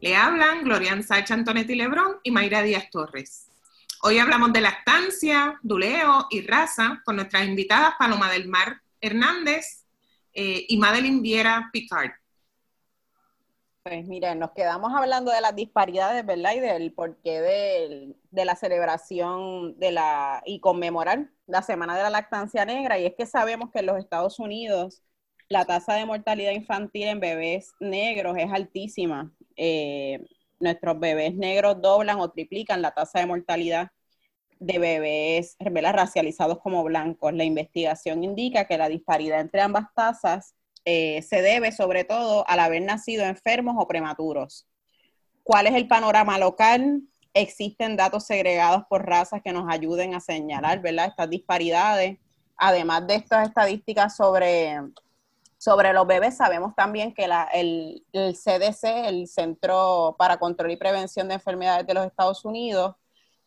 [0.00, 3.48] Le hablan Glorian Sacha Antonetti Lebrón y Mayra Díaz Torres.
[4.02, 9.86] Hoy hablamos de lactancia, duleo y raza con nuestras invitadas Paloma del Mar Hernández
[10.34, 12.10] eh, y Madeline Viera Picard.
[13.84, 16.54] Pues miren, nos quedamos hablando de las disparidades, ¿verdad?
[16.54, 22.66] Y del porqué de, la celebración de la y conmemorar la Semana de la Lactancia
[22.66, 22.98] Negra.
[22.98, 25.02] Y es que sabemos que en los Estados Unidos
[25.48, 29.32] la tasa de mortalidad infantil en bebés negros es altísima.
[29.56, 30.24] Eh,
[30.58, 33.90] nuestros bebés negros doblan o triplican la tasa de mortalidad
[34.58, 37.32] de bebés racializados como blancos.
[37.34, 42.60] La investigación indica que la disparidad entre ambas tasas eh, se debe sobre todo al
[42.60, 44.66] haber nacido enfermos o prematuros.
[45.42, 47.02] ¿Cuál es el panorama local?
[47.34, 51.08] Existen datos segregados por razas que nos ayuden a señalar ¿verdad?
[51.08, 52.18] estas disparidades.
[52.56, 54.78] Además de estas estadísticas sobre
[55.58, 61.34] sobre los bebés, sabemos también que el, CDC, el Centro para Control y Prevención de
[61.34, 62.94] Enfermedades de los Estados Unidos,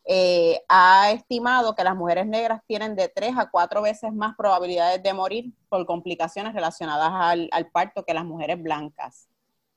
[0.05, 5.03] eh, ha estimado que las mujeres negras tienen de tres a cuatro veces más probabilidades
[5.03, 9.27] de morir por complicaciones relacionadas al, parto que las mujeres blancas.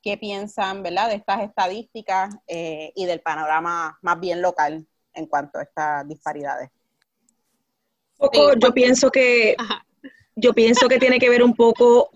[0.00, 5.58] ¿Qué piensan, verdad, de estas estadísticas eh, y del panorama más bien local en cuanto
[5.58, 6.70] a estas disparidades?
[8.58, 9.56] yo pienso que
[10.36, 12.10] yo pienso que tiene que ver un poco,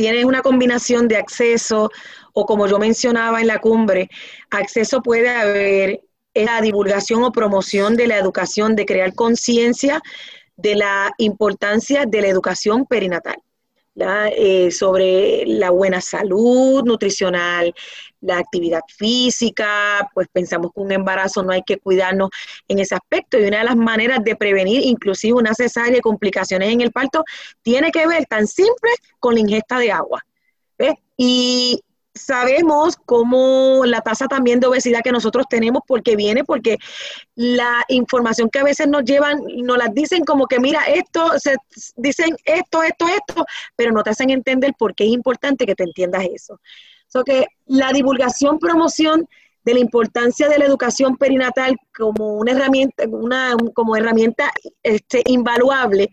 [0.00, 1.90] tiene una combinación de acceso
[2.32, 4.08] o como yo mencionaba en la cumbre,
[4.48, 6.00] acceso puede haber
[6.34, 10.00] la divulgación o promoción de la educación, de crear conciencia
[10.56, 13.36] de la importancia de la educación perinatal.
[14.34, 17.74] Eh, sobre la buena salud nutricional,
[18.20, 22.30] la actividad física, pues pensamos que un embarazo no hay que cuidarnos
[22.68, 26.72] en ese aspecto y una de las maneras de prevenir inclusive una cesárea y complicaciones
[26.72, 27.24] en el parto
[27.62, 30.24] tiene que ver tan simple con la ingesta de agua.
[31.22, 31.82] Y
[32.14, 36.78] sabemos cómo la tasa también de obesidad que nosotros tenemos, porque viene, porque
[37.34, 41.56] la información que a veces nos llevan, nos las dicen como que, mira, esto, se
[41.96, 43.44] dicen esto, esto, esto,
[43.76, 46.60] pero no te hacen entender por qué es importante que te entiendas eso.
[47.12, 49.28] So que la divulgación, promoción
[49.64, 54.50] de la importancia de la educación perinatal como una herramienta, una, como herramienta
[54.82, 56.08] este, invaluable,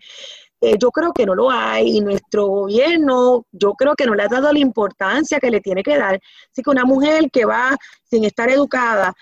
[0.60, 4.24] eh, yo creo que no lo hay y nuestro gobierno, yo creo que no le
[4.24, 6.20] ha dado la importancia que le tiene que dar.
[6.50, 9.12] Así que una mujer que va sin estar educada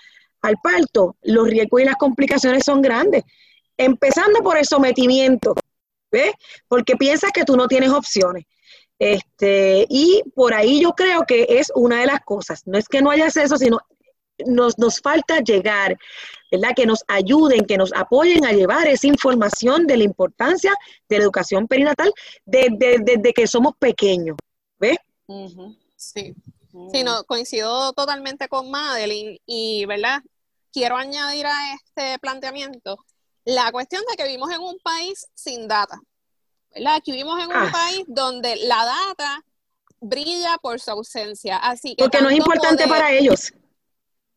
[0.41, 3.23] al parto, los riesgos y las complicaciones son grandes.
[3.77, 5.53] Empezando por el sometimiento,
[6.11, 6.31] ¿ves?
[6.67, 8.45] Porque piensas que tú no tienes opciones.
[8.99, 12.63] Este, y por ahí yo creo que es una de las cosas.
[12.65, 13.79] No es que no haya acceso, sino
[14.45, 15.97] nos, nos falta llegar,
[16.51, 16.71] ¿verdad?
[16.75, 20.73] Que nos ayuden, que nos apoyen a llevar esa información de la importancia
[21.09, 22.11] de la educación perinatal
[22.45, 24.37] desde, que somos pequeños,
[24.79, 24.97] ¿ves?
[25.95, 26.35] Sí.
[26.91, 30.21] Sí, no, coincido totalmente con Madeline y, ¿verdad?
[30.71, 32.97] Quiero añadir a este planteamiento
[33.45, 35.99] la cuestión de que vivimos en un país sin data,
[36.77, 37.01] ¿verdad?
[37.03, 37.71] Que vivimos en un ah.
[37.71, 39.43] país donde la data
[39.99, 42.03] brilla por su ausencia, así que...
[42.03, 43.51] Porque no es importante para ellos.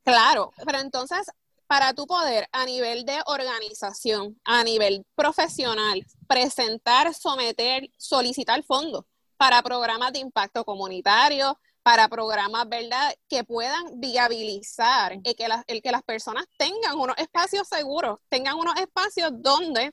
[0.03, 1.31] Claro, pero entonces,
[1.66, 9.05] para tu poder a nivel de organización, a nivel profesional, presentar, someter, solicitar fondos
[9.37, 15.92] para programas de impacto comunitario, para programas, ¿verdad?, que puedan viabilizar el que, el que
[15.92, 19.92] las personas tengan unos espacios seguros, tengan unos espacios donde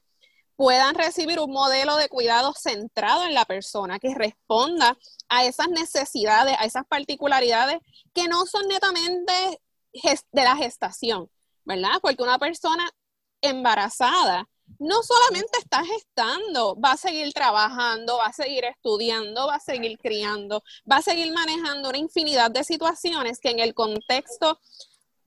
[0.58, 4.98] puedan recibir un modelo de cuidado centrado en la persona, que responda
[5.30, 7.78] a esas necesidades, a esas particularidades
[8.14, 9.62] que no son netamente
[10.32, 11.30] de la gestación,
[11.64, 12.00] ¿verdad?
[12.02, 12.90] Porque una persona
[13.42, 19.60] embarazada no solamente está gestando, va a seguir trabajando, va a seguir estudiando, va a
[19.60, 24.60] seguir criando, va a seguir manejando una infinidad de situaciones que en el contexto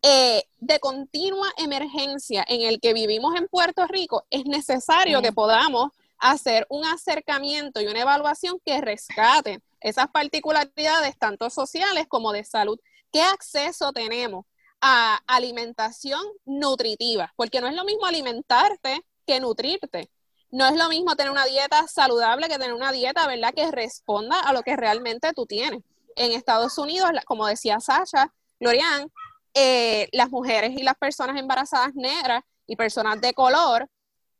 [0.02, 5.90] eh, de continua emergencia en el que vivimos en Puerto Rico es necesario que podamos
[6.18, 12.78] hacer un acercamiento y una evaluación que rescate esas particularidades tanto sociales como de salud.
[13.12, 14.44] ¿Qué acceso tenemos
[14.80, 20.10] a alimentación nutritiva, porque no es lo mismo alimentarte que nutrirte.
[20.50, 24.40] No es lo mismo tener una dieta saludable que tener una dieta, ¿verdad?, que responda
[24.40, 25.82] a lo que realmente tú tienes.
[26.16, 29.12] En Estados Unidos, como decía Sasha, Glorian,
[29.54, 33.88] eh, las mujeres y las personas embarazadas negras y personas de color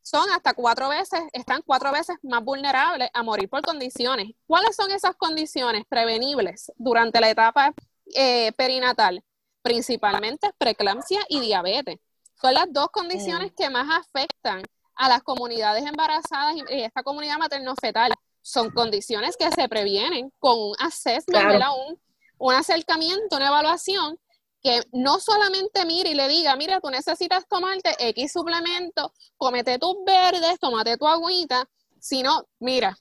[0.03, 4.29] son hasta cuatro veces, están cuatro veces más vulnerables a morir por condiciones.
[4.47, 7.73] ¿Cuáles son esas condiciones prevenibles durante la etapa
[8.15, 9.23] eh, perinatal?
[9.63, 11.99] principalmente preeclampsia y diabetes.
[12.41, 13.55] Son las dos condiciones mm.
[13.55, 14.63] que más afectan
[14.95, 18.13] a las comunidades embarazadas y, esta comunidad materno-fetal.
[18.43, 22.01] Son condiciones que se previenen con un assessment, un,
[22.39, 24.19] un acercamiento, una evaluación
[24.63, 29.97] que no solamente mire y le diga, mira, tú necesitas tomarte X suplemento, comete tus
[30.05, 31.69] verdes, tómate tu agüita,
[31.99, 32.97] sino, mira,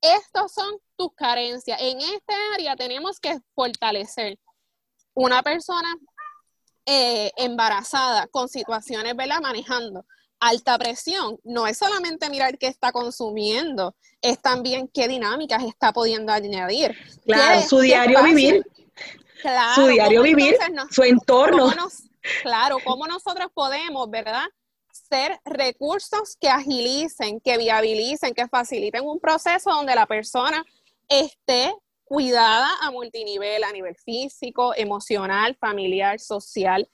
[0.00, 1.80] estos son tus carencias.
[1.80, 4.38] En esta área tenemos que fortalecer
[5.14, 5.94] una persona
[6.86, 9.40] eh, embarazada con situaciones, ¿verdad?
[9.40, 10.04] Manejando
[10.42, 16.32] alta presión, no es solamente mirar qué está consumiendo, es también qué dinámicas está pudiendo
[16.32, 16.96] añadir.
[17.24, 18.66] Claro, su diario vivir.
[19.74, 20.56] Su diario vivir,
[20.90, 21.72] su entorno.
[22.42, 24.44] claro, cómo nosotros podemos, ¿verdad?
[24.92, 30.64] Ser recursos que agilicen, que viabilicen, que faciliten un proceso donde la persona
[31.08, 31.74] esté
[32.04, 36.88] cuidada a multinivel, a nivel físico, emocional, familiar, social.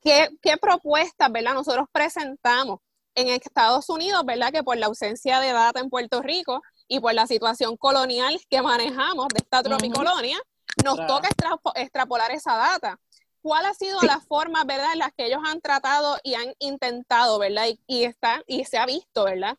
[0.00, 2.80] ¿Qué, qué propuestas, verdad, nosotros presentamos
[3.14, 7.14] en Estados Unidos, verdad, que por la ausencia de data en Puerto Rico y por
[7.14, 10.38] la situación colonial que manejamos de esta tropicolonia,
[10.82, 11.28] nos toca
[11.74, 12.98] extrapolar esa data.
[13.42, 17.38] cuál ha sido la forma, ¿verdad?, en las que ellos han tratado y han intentado,
[17.38, 17.66] ¿verdad?
[17.86, 19.58] Y, está, y se ha visto, ¿verdad?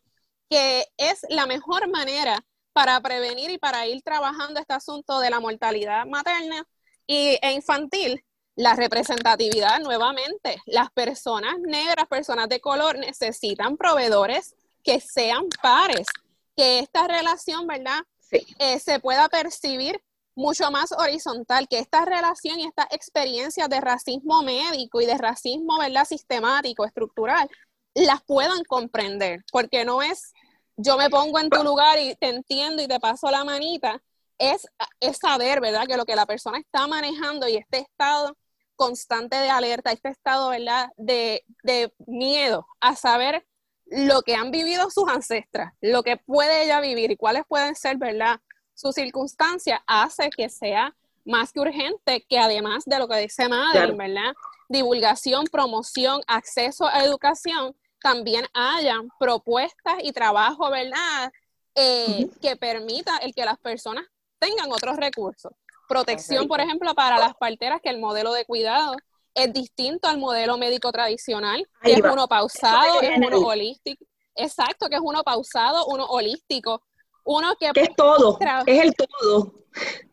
[0.50, 5.38] Que es la mejor manera para prevenir y para ir trabajando este asunto de la
[5.38, 6.66] mortalidad materna
[7.06, 8.24] y, e infantil,
[8.56, 10.60] la representatividad nuevamente.
[10.66, 16.08] Las personas negras, personas de color necesitan proveedores que sean pares,
[16.56, 18.00] que esta relación, ¿verdad?
[18.30, 20.02] Eh, se pueda percibir
[20.36, 25.78] mucho más horizontal, que esta relación y esta experiencia de racismo médico y de racismo,
[25.80, 26.04] ¿verdad?
[26.04, 27.48] Sistemático, estructural,
[27.94, 30.32] las puedan comprender, porque no es
[30.76, 34.02] yo me pongo en tu lugar y te entiendo y te paso la manita,
[34.38, 34.66] es,
[35.00, 35.86] es saber, ¿verdad?
[35.86, 38.36] Que lo que la persona está manejando y este estado
[38.76, 40.90] constante de alerta, este estado, ¿verdad?
[40.98, 43.46] De, de miedo a saber
[43.86, 47.96] lo que han vivido sus ancestras, lo que puede ella vivir y cuáles pueden ser,
[47.96, 48.40] ¿verdad?
[48.76, 53.96] Sus circunstancias, hace que sea más que urgente que además de lo que dice Madeline,
[53.96, 54.34] ¿verdad?
[54.68, 61.32] Divulgación, promoción, acceso a educación, también hayan propuestas y trabajo, ¿verdad?
[61.74, 64.04] Eh, que permita el que las personas
[64.38, 65.52] tengan otros recursos.
[65.88, 68.94] Protección, por ejemplo, para las parteras, que el modelo de cuidado
[69.34, 74.04] es distinto al modelo médico tradicional, que es uno pausado, es uno holístico.
[74.34, 76.82] Exacto, que es uno pausado, uno holístico,
[77.26, 79.52] uno que, es todo, es el todo.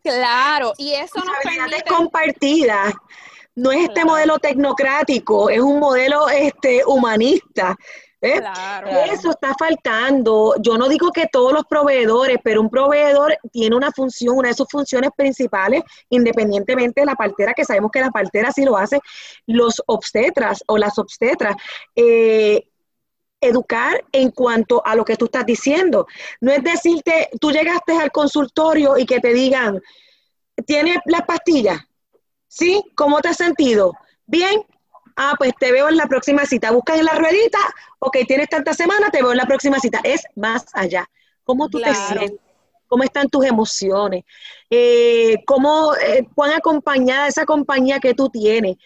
[0.02, 1.82] Claro, y eso nos permite...
[1.88, 2.92] compartida.
[3.56, 7.76] No es este modelo tecnocrático, es un modelo este humanista.
[8.20, 10.54] Eso está faltando.
[10.58, 14.54] Yo no digo que todos los proveedores, pero un proveedor tiene una función, una de
[14.54, 18.98] sus funciones principales, independientemente de la partera, que sabemos que la partera sí lo hace,
[19.46, 21.54] los obstetras o las obstetras.
[21.94, 22.66] Eh,
[23.46, 26.06] educar en cuanto a lo que tú estás diciendo.
[26.40, 29.80] No es decirte, tú llegaste al consultorio y que te digan,
[30.66, 31.80] ¿tienes las pastillas?
[32.48, 32.82] ¿Sí?
[32.94, 33.92] ¿Cómo te has sentido?
[34.26, 34.64] Bien,
[35.16, 36.70] ah, pues te veo en la próxima cita.
[36.70, 37.58] Buscas en la ruedita,
[37.98, 40.00] ok, tienes tanta semana, te veo en la próxima cita.
[40.04, 41.08] Es más allá.
[41.44, 42.40] ¿Cómo tú te sientes?
[42.86, 44.24] ¿Cómo están tus emociones?
[44.70, 48.76] Eh, ¿Cómo, eh, cuán acompañada esa compañía que tú tienes?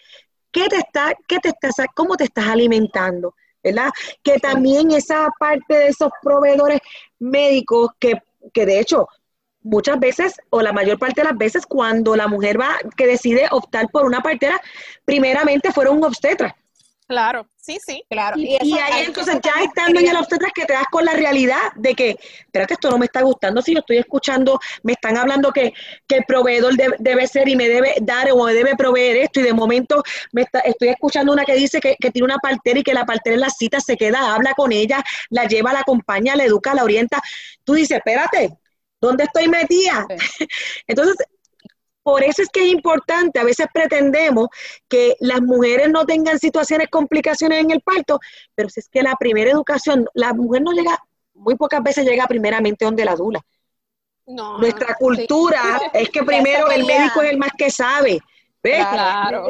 [0.51, 3.35] ¿Qué te está, qué te estás, cómo te estás alimentando?
[3.63, 3.89] ¿Verdad?
[4.23, 6.79] Que también esa parte de esos proveedores
[7.19, 8.13] médicos que,
[8.53, 9.07] que de hecho
[9.61, 13.47] muchas veces, o la mayor parte de las veces, cuando la mujer va, que decide
[13.51, 14.59] optar por una partera,
[15.05, 16.55] primeramente fueron un obstetra.
[17.09, 18.37] Claro, sí, sí, claro.
[18.37, 21.95] Y, ahí entonces ya estando en el obstetra que te das con la realidad de
[21.95, 25.73] que, espérate, esto no me está gustando, si yo estoy escuchando, me están hablando que,
[26.05, 29.43] que el proveedor debe ser y me debe dar o me debe proveer esto y
[29.43, 30.03] de momento
[30.33, 33.07] me está, estoy escuchando una que dice que, que tiene una partera y que la
[33.07, 36.75] partera en la cita se queda, habla con ella, la lleva, la acompaña, la educa,
[36.75, 37.19] la orienta.
[37.63, 38.55] Tú dices, espérate,
[39.01, 40.05] ¿Dónde estoy metida?
[40.87, 41.15] Entonces,
[42.09, 44.47] por eso es que es importante, a veces pretendemos
[44.87, 48.19] que las mujeres no tengan situaciones, complicaciones en el parto,
[48.55, 50.97] pero si es que la primera educación, la mujer no llega,
[51.35, 53.39] muy pocas veces llega primeramente donde la dula.
[54.25, 58.19] No, Nuestra cultura es que primero el médico es el más que sabe.
[58.63, 58.87] ¿ves?
[58.87, 59.47] Claro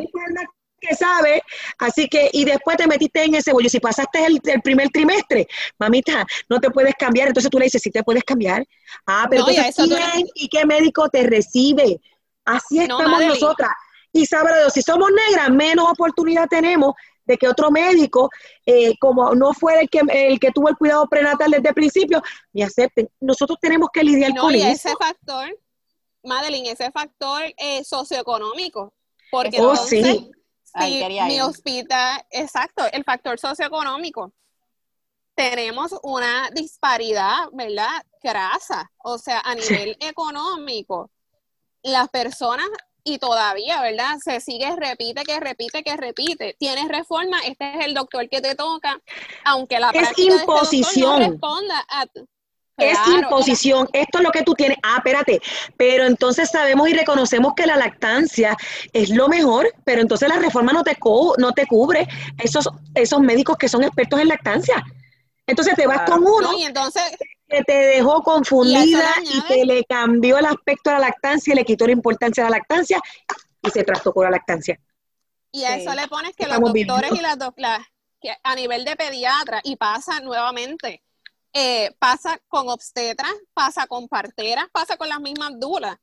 [0.80, 1.42] que sabe,
[1.78, 3.68] así que, y después te metiste en ese bollo.
[3.70, 5.46] Si pasaste el, primer trimestre,
[5.78, 7.28] mamita, no te puedes cambiar.
[7.28, 8.66] Entonces tú le dices, sí te puedes cambiar.
[9.06, 12.00] Ah, pero entonces, ¿quién y qué médico te recibe?
[12.46, 13.72] Así estamos nosotras.
[14.12, 16.94] Y sabe Dios, si somos negras, menos oportunidad tenemos
[17.26, 18.30] de que otro médico,
[18.66, 22.24] eh, como no fue el que, el que tuvo el cuidado prenatal desde el principio,
[22.54, 23.08] me acepten.
[23.20, 25.56] Nosotros tenemos que lidiar con y ese factor,
[26.24, 28.94] Madeline, ese factor eh, socioeconómico.
[29.32, 30.32] Porque oh, sí
[30.78, 34.32] Sí, mi hospital, exacto, el factor socioeconómico.
[35.34, 38.06] Tenemos una disparidad, ¿verdad?
[38.22, 38.92] Grasa.
[38.98, 41.10] O sea, a nivel económico,
[41.84, 42.68] las personas,
[43.04, 44.18] y todavía, ¿verdad?
[44.24, 46.56] Se sigue, repite, que repite, que repite.
[46.60, 49.00] Tienes reforma, este es el doctor que te toca,
[49.46, 51.20] aunque la es imposición.
[51.20, 52.06] no responda a,
[52.78, 54.78] es imposición, esto es lo que tú tienes.
[54.84, 55.42] Ah, espérate,
[55.78, 58.56] pero entonces sabemos y reconocemos que la lactancia
[58.94, 60.98] es lo mejor, pero entonces la reforma no te,
[61.38, 62.08] no te cubre
[62.38, 64.84] esos, esos médicos que son expertos en lactancia.
[65.46, 66.52] Entonces te vas con uno
[67.50, 71.66] que te dejó confundida y, te le cambió el aspecto de la lactancia y le
[71.66, 73.02] quitó la importancia de la lactancia
[73.62, 74.80] y se trastocó la lactancia.
[75.52, 77.82] Y a eso le pones que los doctores y las doctoras,
[78.22, 81.02] que a nivel de pediatra, y pasa nuevamente,
[81.54, 85.98] eh, pasa con obstetras, pasa con parteras, pasa con las mismas dulas,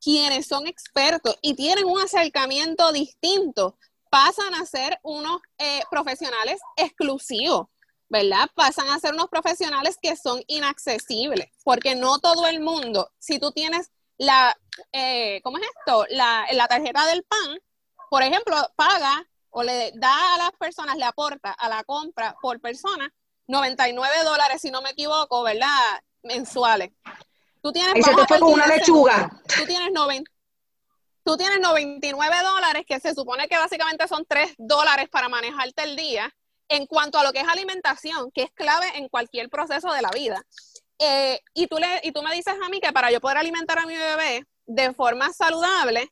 [0.00, 3.76] quienes son expertos y tienen un acercamiento distinto,
[4.08, 7.66] pasan a ser unos eh, profesionales exclusivos,
[8.08, 8.48] ¿verdad?
[8.54, 13.52] Pasan a ser unos profesionales que son inaccesibles, porque no todo el mundo, si tú
[13.52, 14.56] tienes la,
[14.92, 16.06] eh, ¿cómo es esto?
[16.10, 17.58] La, la tarjeta del PAN,
[18.10, 22.60] por ejemplo, paga o le da a las personas, le aporta a la compra por
[22.60, 23.12] persona
[23.48, 26.02] 99 dólares, si no me equivoco, ¿verdad?
[26.22, 26.92] Mensuales.
[27.62, 27.94] Tú tienes...
[27.94, 29.30] Ahí se te fue con una lechuga.
[29.56, 30.30] Tú tienes 90
[31.26, 35.96] tú tienes 99 dólares, que se supone que básicamente son 3 dólares para manejarte el
[35.96, 36.32] día,
[36.68, 40.10] en cuanto a lo que es alimentación, que es clave en cualquier proceso de la
[40.10, 40.42] vida.
[40.98, 43.78] Eh, y, tú le, y tú me dices a mí que para yo poder alimentar
[43.78, 46.10] a mi bebé de forma saludable,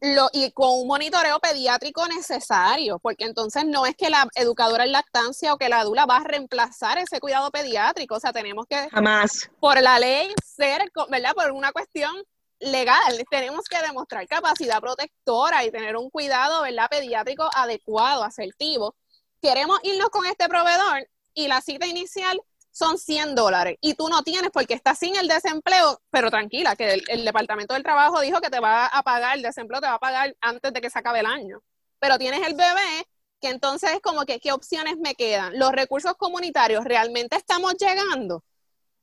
[0.00, 4.92] lo, y con un monitoreo pediátrico necesario, porque entonces no es que la educadora en
[4.92, 8.88] lactancia o que la adula va a reemplazar ese cuidado pediátrico, o sea, tenemos que,
[8.88, 11.34] jamás, por la ley, ser, ¿verdad?
[11.34, 12.14] Por una cuestión
[12.60, 16.88] legal, tenemos que demostrar capacidad protectora y tener un cuidado, ¿verdad?
[16.90, 18.94] Pediátrico adecuado, asertivo.
[19.40, 24.22] Queremos irnos con este proveedor y la cita inicial son 100 dólares y tú no
[24.22, 28.50] tienes porque estás sin el desempleo, pero tranquila, que el, Departamento del Trabajo dijo que
[28.50, 31.20] te va a pagar, el desempleo te va a pagar antes de que se acabe
[31.20, 31.62] el año.
[31.98, 33.06] Pero tienes el bebé,
[33.40, 35.58] que entonces es como que, ¿qué opciones me quedan?
[35.58, 38.44] ¿Los recursos comunitarios realmente estamos llegando?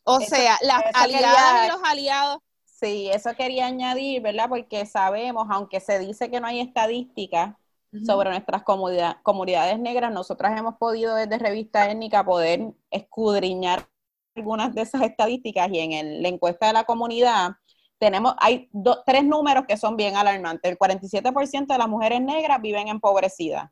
[0.03, 2.39] O sea, las aliadas y los aliados
[2.79, 4.49] Sí, eso quería añadir, ¿verdad?
[4.49, 7.55] Porque sabemos, aunque se dice que no hay estadísticas
[8.05, 13.88] sobre nuestras comunidades negras, nosotras hemos podido desde Revista Étnica poder escudriñar
[14.35, 17.55] algunas de esas estadísticas y en la encuesta de la comunidad
[17.97, 18.69] tenemos, hay
[19.05, 20.71] tres números que son bien alarmantes.
[20.71, 23.71] El 47% de las mujeres negras viven empobrecidas.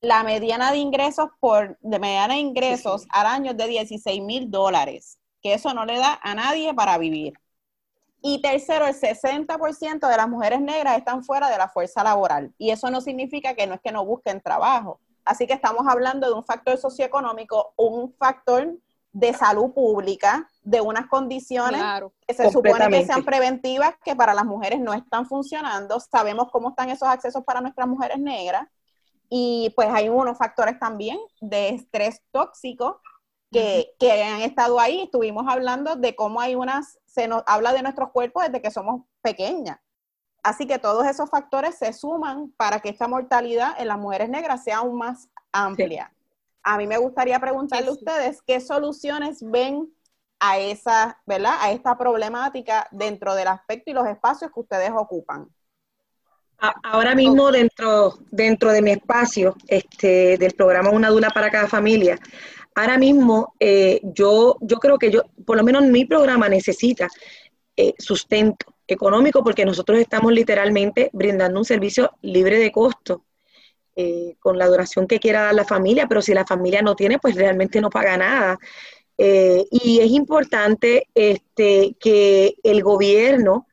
[0.00, 4.50] La mediana de ingresos por, de mediana de ingresos al año es de 16 mil
[4.50, 7.32] dólares, que eso no le da a nadie para vivir.
[8.20, 12.52] Y tercero, el 60% de las mujeres negras están fuera de la fuerza laboral.
[12.58, 15.00] Y eso no significa que no es que no busquen trabajo.
[15.24, 18.74] Así que estamos hablando de un factor socioeconómico, un factor
[19.12, 21.82] de salud pública, de unas condiciones
[22.26, 26.00] que se supone que sean preventivas, que para las mujeres no están funcionando.
[26.00, 28.68] Sabemos cómo están esos accesos para nuestras mujeres negras.
[29.28, 33.00] Y pues hay unos factores también de estrés tóxico
[33.50, 35.02] que, que han estado ahí.
[35.02, 39.02] Estuvimos hablando de cómo hay unas se nos habla de nuestros cuerpos desde que somos
[39.22, 39.78] pequeñas.
[40.44, 44.62] Así que todos esos factores se suman para que esta mortalidad en las mujeres negras
[44.62, 46.12] sea aún más amplia.
[46.62, 49.92] A mí me gustaría preguntarle a ustedes qué soluciones ven
[50.38, 51.54] a esa, ¿verdad?
[51.58, 55.48] A esta problemática dentro del aspecto y los espacios que ustedes ocupan.
[56.84, 62.18] Ahora mismo dentro, dentro de mi espacio, este, del programa Una Dula para cada familia,
[62.80, 67.08] ahora mismo eh, yo, yo creo que yo, por lo menos mi programa necesita
[67.76, 73.24] eh, sustento económico porque nosotros estamos literalmente brindando un servicio libre de costo.
[74.00, 77.18] Eh, con la duración que quiera dar la familia, pero si la familia no tiene,
[77.18, 78.56] pues realmente no paga nada.
[79.18, 83.66] y es importante este, que el gobierno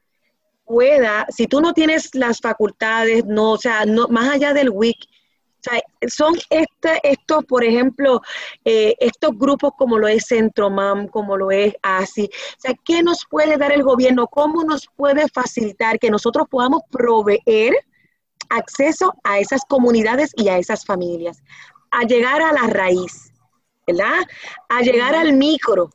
[0.66, 4.98] pueda, si tú no tienes las facultades, no, o sea, no, más allá del WIC,
[5.70, 8.22] sea, son estos, por ejemplo,
[8.64, 12.26] eh, estos grupos como lo es Centromam, como lo es ASI.
[12.26, 14.28] O sea, ¿qué nos puede dar el gobierno?
[14.28, 17.74] ¿Cómo nos puede facilitar que nosotros podamos proveer
[18.50, 21.42] acceso a esas comunidades y a esas familias?
[21.92, 23.32] A llegar a la raíz,
[23.88, 24.24] ¿verdad?
[24.70, 25.90] A llegar al micro,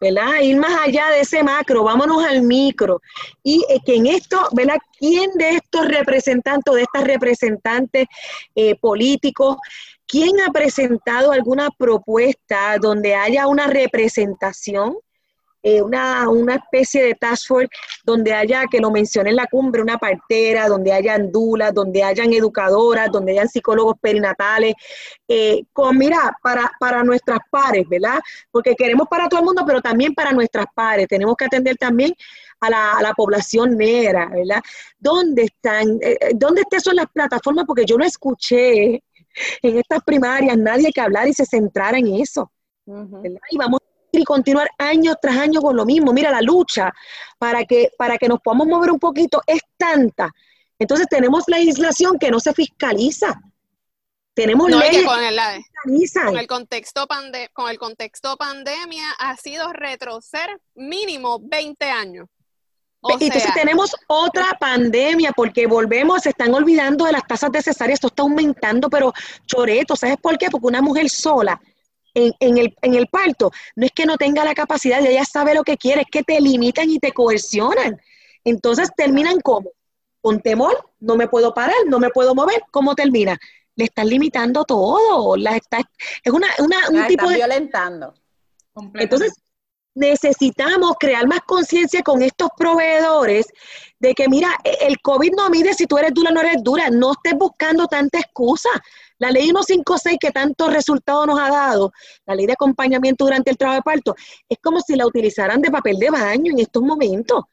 [0.00, 0.40] ¿verdad?
[0.42, 3.00] Ir más allá de ese macro, vámonos al micro.
[3.42, 4.78] Y eh, que en esto, ¿verdad?
[4.98, 8.06] ¿Quién de estos representantes de estas representantes
[8.54, 9.56] eh, políticos,
[10.06, 14.96] quién ha presentado alguna propuesta donde haya una representación
[15.68, 17.68] eh, una, una, especie de task force
[18.04, 22.32] donde haya, que lo mencioné en la cumbre, una partera, donde hayan dulas, donde hayan
[22.32, 24.74] educadoras, donde hayan psicólogos perinatales,
[25.26, 28.20] eh, con, mira, para, para nuestras pares, ¿verdad?
[28.52, 31.08] Porque queremos para todo el mundo, pero también para nuestras pares.
[31.08, 32.14] Tenemos que atender también
[32.60, 34.62] a la, a la población negra, ¿verdad?
[35.00, 35.98] ¿Dónde están?
[36.00, 37.64] Eh, ¿Dónde están son las plataformas?
[37.66, 39.02] Porque yo no escuché
[39.62, 42.52] en estas primarias nadie que hablara y se centrara en eso.
[43.50, 43.80] Y vamos
[44.12, 46.12] y continuar año tras año con lo mismo.
[46.12, 46.92] Mira, la lucha
[47.38, 50.30] para que, para que nos podamos mover un poquito es tanta.
[50.78, 53.40] Entonces tenemos legislación que no se fiscaliza.
[54.34, 55.38] Tenemos leyes con el,
[56.26, 57.06] con el contexto
[57.54, 62.28] con el contexto pandemia ha sido retroceder mínimo 20 años.
[63.02, 68.22] Entonces tenemos otra pandemia porque volvemos, se están olvidando de las tasas necesarias, esto está
[68.22, 69.12] aumentando, pero
[69.46, 70.50] choreto, ¿sabes por qué?
[70.50, 71.60] Porque una mujer sola
[72.16, 75.62] en, el, en el parto, no es que no tenga la capacidad, ella sabe lo
[75.62, 78.00] que quiere, es que te limitan y te coercionan.
[78.44, 79.70] Entonces terminan como,
[80.20, 83.38] con temor, no me puedo parar, no me puedo mover, ¿cómo termina?
[83.74, 85.78] Le están limitando todo, la está,
[86.24, 87.36] es una, una un tipo de...
[87.36, 88.14] violentando.
[88.94, 89.32] Entonces,
[89.94, 93.46] necesitamos crear más conciencia con estos proveedores
[93.98, 96.62] de que, mira, e, el COVID no mide si tú eres dura o no eres
[96.62, 98.68] dura, no estés buscando tanta excusa.
[99.18, 101.92] La ley 156 que tantos resultados nos ha dado,
[102.26, 104.14] la ley de acompañamiento durante el trabajo de parto,
[104.48, 107.44] es como si la utilizaran de papel de baño en estos momentos.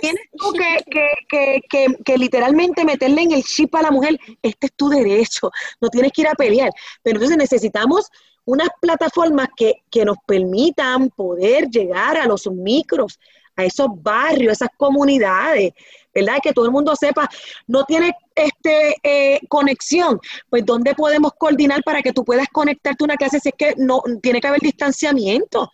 [0.00, 5.50] Tienes tú que, literalmente meterle en el chip a la mujer, este es tu derecho,
[5.80, 6.70] no tienes que ir a pelear.
[7.02, 8.08] Pero entonces necesitamos
[8.46, 13.18] unas plataformas que, que nos permitan poder llegar a los micros,
[13.56, 15.72] a esos barrios, a esas comunidades,
[16.14, 16.38] ¿verdad?
[16.42, 17.28] Que todo el mundo sepa,
[17.66, 23.06] no tiene este, eh, conexión, pues ¿dónde podemos coordinar para que tú puedas conectarte a
[23.06, 25.70] una clase si es que no tiene que haber distanciamiento?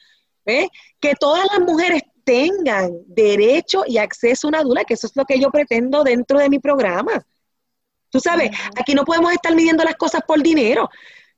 [1.01, 5.25] Que todas las mujeres tengan derecho y acceso a una dula, que eso es lo
[5.25, 7.25] que yo pretendo dentro de mi programa.
[8.11, 10.89] Tú sabes, aquí no podemos estar midiendo las cosas por dinero.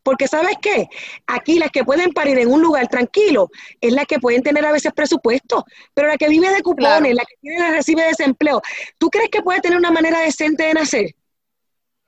[0.02, 0.88] Porque sabes qué,
[1.26, 3.50] aquí las que pueden parir en un lugar tranquilo
[3.80, 7.24] es la que pueden tener a veces presupuesto, pero la que vive de cupones, la
[7.24, 8.60] que tiene, recibe desempleo,
[8.98, 11.14] ¿tú crees que puede tener una manera decente de nacer?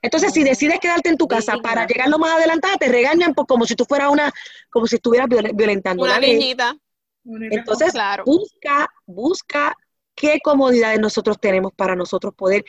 [0.01, 3.47] Entonces, si decides quedarte en tu casa para llegar lo más adelantada, te regañan por,
[3.47, 4.31] como si tú fueras una,
[4.69, 6.75] como si estuvieras violentando una niñita.
[7.23, 7.93] Entonces,
[8.23, 9.75] busca, busca
[10.13, 12.63] qué comodidades nosotros tenemos para nosotros poder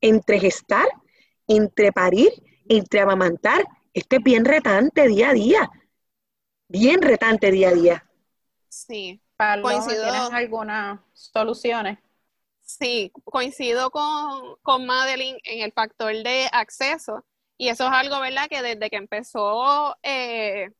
[0.00, 0.86] entregestar,
[1.46, 2.30] entreparir,
[2.66, 3.62] entreamamantar
[3.92, 5.70] este es bien retante día a día.
[6.68, 8.10] Bien retante día a día.
[8.68, 9.20] Sí.
[9.62, 10.02] coincido.
[10.02, 11.98] ¿Tienes algunas soluciones?
[12.60, 17.24] Sí, coincido con, con Madeline en el factor de acceso.
[17.56, 18.48] Y eso es algo, ¿verdad?
[18.48, 20.70] Que desde que empezó, eh,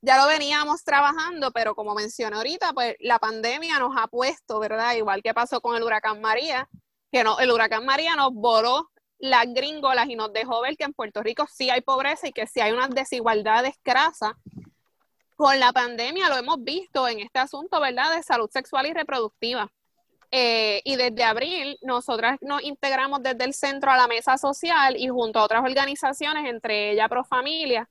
[0.00, 4.94] ya lo veníamos trabajando, pero como mencioné ahorita, pues la pandemia nos ha puesto, ¿verdad?
[4.94, 6.68] Igual que pasó con el huracán María,
[7.10, 10.94] que no, el huracán María nos voló las gringolas y nos dejó ver que en
[10.94, 14.32] Puerto Rico sí hay pobreza y que sí hay unas desigualdades crasas.
[15.36, 19.70] Con la pandemia lo hemos visto en este asunto, ¿verdad?, de salud sexual y reproductiva.
[20.30, 25.08] Eh, y desde abril nosotras nos integramos desde el centro a la mesa social y
[25.08, 27.88] junto a otras organizaciones, entre ellas Profamilia,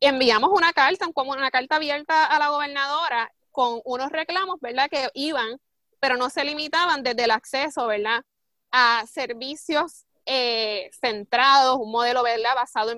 [0.00, 5.08] enviamos una carta, como una carta abierta a la gobernadora con unos reclamos, ¿verdad?, que
[5.14, 5.60] iban,
[6.00, 8.24] pero no se limitaban desde el acceso, ¿verdad?,
[8.72, 12.54] a servicios eh, centrados, un modelo ¿verdad?
[12.54, 12.92] basado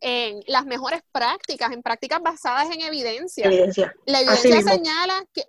[0.00, 3.50] en, las mejores prácticas, en prácticas basadas en evidencia.
[4.06, 5.44] La evidencia señala que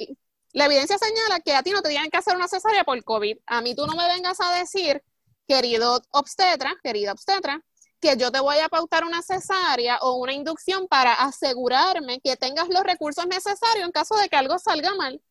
[0.52, 3.38] la evidencia señala que a ti no te tienen que hacer una cesárea por COVID.
[3.46, 5.04] A mí tú no me vengas a decir,
[5.48, 7.64] querido obstetra, querida obstetra,
[8.00, 12.70] que yo te voy a pautar una cesárea o una inducción para asegurarme que tengas
[12.70, 15.22] los recursos necesarios en caso de que algo salga mal.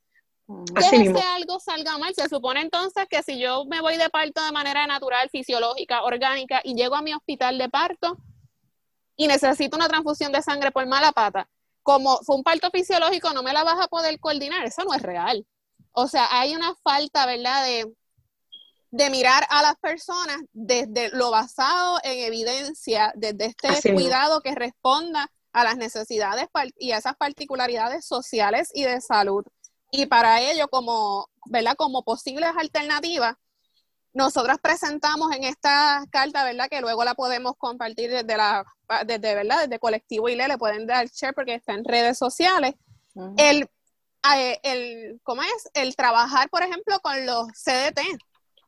[0.49, 2.15] Que algo salga mal.
[2.15, 6.63] Se supone entonces que si yo me voy de parto de manera natural, fisiológica, orgánica
[6.65, 8.17] y llego a mi hospital de parto
[9.15, 11.49] y necesito una transfusión de sangre por mala pata,
[11.83, 14.65] como fue un parto fisiológico, no me la vas a poder coordinar.
[14.65, 15.47] Eso no es real.
[15.93, 17.93] O sea, hay una falta, ¿verdad?, de,
[18.91, 25.31] de mirar a las personas desde lo basado en evidencia, desde este cuidado que responda
[25.53, 26.47] a las necesidades
[26.79, 29.45] y a esas particularidades sociales y de salud.
[29.91, 31.75] Y para ello, como, ¿verdad?
[31.77, 33.37] como posibles alternativas,
[34.13, 36.69] nosotras presentamos en esta carta, ¿verdad?
[36.69, 38.65] Que luego la podemos compartir desde la,
[39.07, 39.63] desde, ¿verdad?
[39.63, 42.75] Desde Colectivo ILE, le pueden dar share porque está en redes sociales.
[43.37, 43.69] el,
[44.37, 45.69] eh, el, ¿cómo es?
[45.75, 48.01] El trabajar, por ejemplo, con los CDT.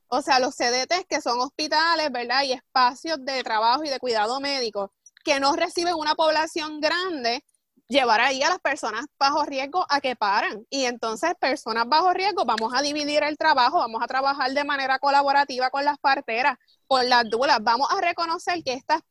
[0.08, 2.42] O sea, los CDT que son hospitales, ¿verdad?
[2.42, 4.92] Y espacios de trabajo y de cuidado médico
[5.24, 7.44] que no reciben una población grande
[7.90, 10.64] llevar ahí a las personas bajo riesgo a que paran.
[10.70, 14.98] Y entonces, personas bajo riesgo, vamos a dividir el trabajo, vamos a trabajar de manera
[15.00, 17.58] colaborativa con las parteras, con las dulas.
[17.62, 19.02] Vamos a reconocer que estas,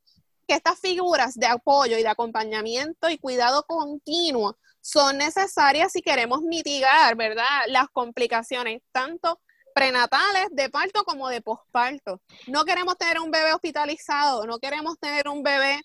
[0.48, 6.42] que estas figuras de apoyo y de acompañamiento y cuidado continuo son necesarias si queremos
[6.42, 9.42] mitigar, ¿verdad?, las complicaciones, tanto
[9.76, 12.22] prenatales de parto como de posparto.
[12.48, 15.82] No queremos tener un bebé hospitalizado, no queremos tener un bebé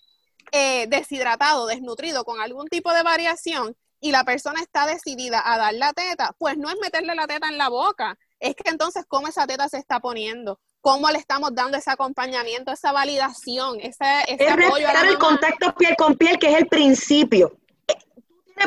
[0.51, 5.73] eh, deshidratado, desnutrido, con algún tipo de variación, y la persona está decidida a dar
[5.73, 9.27] la teta, pues no es meterle la teta en la boca, es que entonces cómo
[9.27, 14.49] esa teta se está poniendo, cómo le estamos dando ese acompañamiento, esa validación, ese, ese
[14.49, 17.57] apoyo a el contacto piel con piel, que es el principio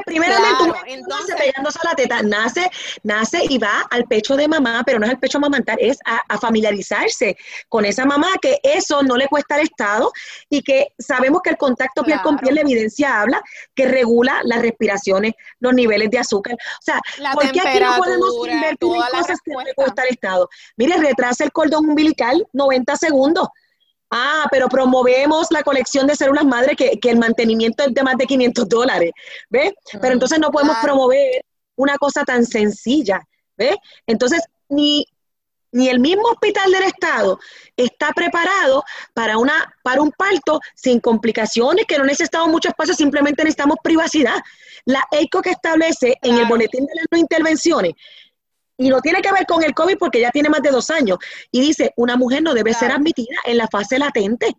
[0.05, 2.70] primeramente entonces, pegándose la teta, nace,
[3.03, 6.39] nace y va al pecho de mamá, pero no es al pecho mamantar, es a,
[6.39, 7.36] familiarizarse
[7.68, 10.11] con esa mamá, que eso no le cuesta al Estado
[10.49, 13.43] y que sabemos que el contacto piel con piel, la evidencia habla,
[13.74, 16.55] que regula las respiraciones, los niveles de azúcar.
[16.55, 17.01] O sea,
[17.32, 20.49] ¿por qué aquí no podemos invertir en cosas que no le cuesta al Estado?
[20.76, 23.49] Mire, retrasa el cordón umbilical 90 segundos.
[24.11, 28.26] Ah, pero promovemos la colección de células madre que, el mantenimiento es de más de
[28.26, 29.12] 500 dólares,
[29.50, 29.72] ¿ves?
[30.00, 31.44] Pero entonces no podemos promover
[31.76, 33.20] una cosa tan sencilla,
[33.56, 33.76] ¿ves?
[34.06, 34.40] Entonces,
[34.70, 35.04] ni,
[35.72, 37.38] ni el mismo hospital del Estado
[37.76, 38.82] está preparado
[39.12, 44.36] para, una, para un parto sin complicaciones, que no necesitamos mucho espacio, simplemente necesitamos privacidad.
[44.86, 47.92] La EICO que establece en el boletín de las no intervenciones,
[48.79, 51.18] y no tiene que ver con el COVID porque ya tiene más de dos años,
[51.51, 54.57] y dice, una mujer no debe ser admitida en la fase latente.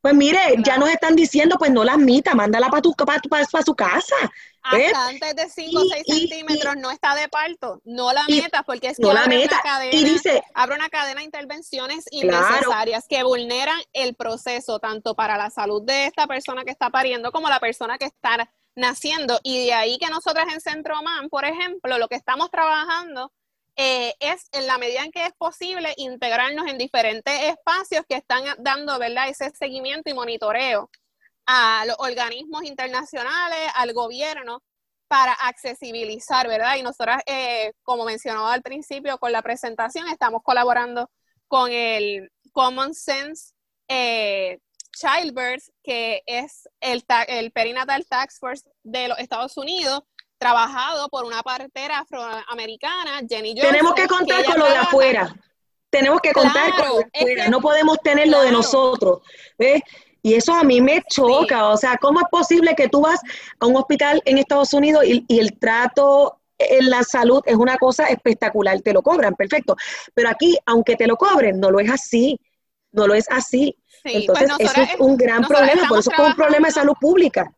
[0.00, 3.20] Pues mire, ya nos están diciendo, pues no la admita, mándala para tu, para,
[3.62, 4.14] su casa.
[4.62, 8.88] Hasta antes de 5 o 6 centímetros no está de parto, no la metas porque
[8.88, 13.22] es que no abre, Una cadena, y dice, abre una cadena de intervenciones innecesarias que
[13.22, 17.60] vulneran el proceso tanto para la salud de esta persona que está pariendo como la
[17.60, 19.40] persona que está naciendo.
[19.42, 23.32] Y de ahí que nosotras en Centro Man, por ejemplo, lo que estamos trabajando
[23.76, 28.44] eh, es en la medida en que es posible integrarnos en diferentes espacios que están
[28.58, 29.28] dando ¿verdad?
[29.28, 30.90] ese seguimiento y monitoreo
[31.46, 34.62] a los organismos internacionales, al gobierno,
[35.08, 36.76] para accesibilizar, ¿verdad?
[36.76, 41.10] Y nosotras, eh, como mencionaba al principio con la presentación, estamos colaborando
[41.48, 43.52] con el Common Sense
[43.88, 44.60] eh,
[45.00, 50.02] Childbirth, que es el, el Perinatal Tax Force de los Estados Unidos,
[50.38, 53.70] trabajado por una partera afroamericana, Jenny Johnson.
[53.70, 55.34] Tenemos que contar con lo de afuera.
[55.90, 57.48] Tenemos que contar con lo de afuera.
[57.48, 59.20] no podemos tener lo de nosotros.
[59.58, 59.82] ¿ves?
[60.22, 61.68] Y eso a mí me choca.
[61.68, 63.20] O sea, ¿cómo es posible que tú vas
[63.58, 68.06] a un hospital en Estados Unidos y, el trato en la salud es una cosa
[68.06, 68.80] espectacular?
[68.82, 69.76] Te lo cobran, perfecto.
[70.14, 72.38] Pero aquí, aunque te lo cobren, no lo es así.
[72.92, 73.76] No lo es así.
[74.02, 75.88] Pues Entonces, eso es un gran problema.
[75.88, 77.54] Por eso es un problema de salud pública.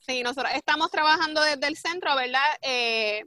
[0.00, 2.40] Sí, nosotros estamos trabajando desde el centro, ¿verdad?
[2.62, 3.24] Eh,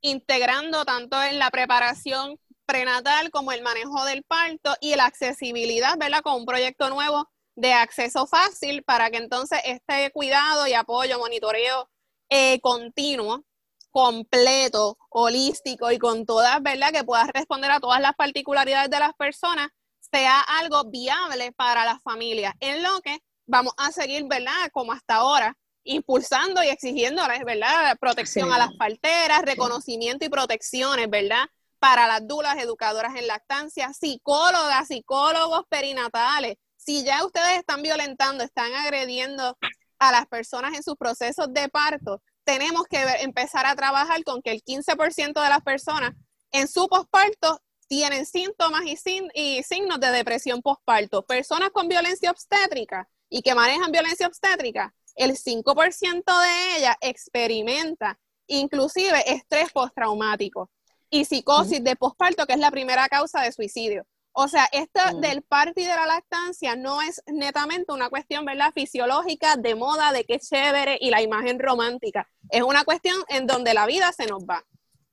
[0.00, 6.22] integrando tanto en la preparación prenatal como el manejo del parto y la accesibilidad, ¿verdad?
[6.22, 11.90] Con un proyecto nuevo de acceso fácil para que entonces este cuidado y apoyo, monitoreo
[12.30, 13.44] eh, continuo,
[13.90, 16.92] completo, holístico y con todas, ¿verdad?
[16.92, 19.68] Que pueda responder a todas las particularidades de las personas,
[20.12, 24.70] sea algo viable para las familias, en lo que vamos a seguir, ¿verdad?
[24.72, 27.96] Como hasta ahora, impulsando y exigiendo, ¿verdad?
[27.98, 31.44] Protección a las parteras, reconocimiento y protecciones, ¿verdad?
[31.78, 36.56] Para las dulas, educadoras en lactancia, psicólogas, psicólogos perinatales.
[36.76, 39.56] Si ya ustedes están violentando, están agrediendo
[39.98, 44.50] a las personas en sus procesos de parto, tenemos que empezar a trabajar con que
[44.50, 46.12] el 15% de las personas
[46.50, 47.60] en su posparto
[47.92, 48.96] tienen síntomas y,
[49.34, 51.26] y signos de depresión posparto.
[51.26, 59.30] Personas con violencia obstétrica y que manejan violencia obstétrica el 5% de ella experimenta inclusive
[59.30, 60.70] estrés postraumático
[61.10, 64.06] y psicosis de posparto, que es la primera causa de suicidio.
[64.32, 68.72] O sea, esto del parto y de la lactancia no es netamente una cuestión, ¿verdad?
[68.72, 72.26] Fisiológica, de moda, de qué chévere y la imagen romántica.
[72.48, 74.64] Es una cuestión en donde la vida se nos va.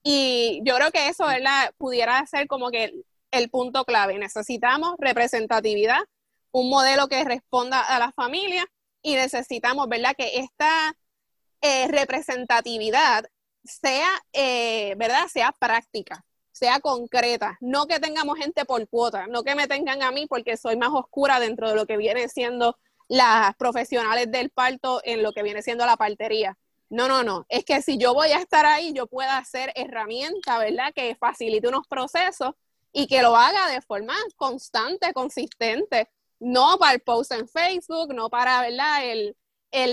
[0.03, 1.73] Y yo creo que eso, ¿verdad?
[1.77, 2.93] Pudiera ser como que
[3.31, 4.17] el punto clave.
[4.17, 5.99] Necesitamos representatividad,
[6.51, 8.65] un modelo que responda a la familia
[9.01, 10.15] y necesitamos, ¿verdad?
[10.17, 10.95] Que esta
[11.61, 13.25] eh, representatividad
[13.63, 15.27] sea, eh, ¿verdad?
[15.27, 20.11] Sea práctica, sea concreta, no que tengamos gente por cuota, no que me tengan a
[20.11, 22.77] mí porque soy más oscura dentro de lo que viene siendo
[23.07, 26.57] las profesionales del parto en lo que viene siendo la partería.
[26.89, 27.45] No, no, no.
[27.49, 30.91] Es que si yo voy a estar ahí, yo pueda hacer herramienta, ¿verdad?
[30.93, 32.55] Que facilite unos procesos
[32.91, 36.09] y que lo haga de forma constante, consistente,
[36.39, 39.03] no para el post en Facebook, no para, ¿verdad?
[39.05, 39.35] El,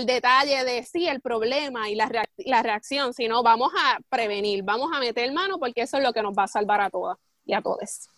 [0.07, 4.99] detalle de sí, el problema y la, la reacción, sino vamos a prevenir, vamos a
[4.99, 7.61] meter mano porque eso es lo que nos va a salvar a todas y a
[7.61, 8.09] todos.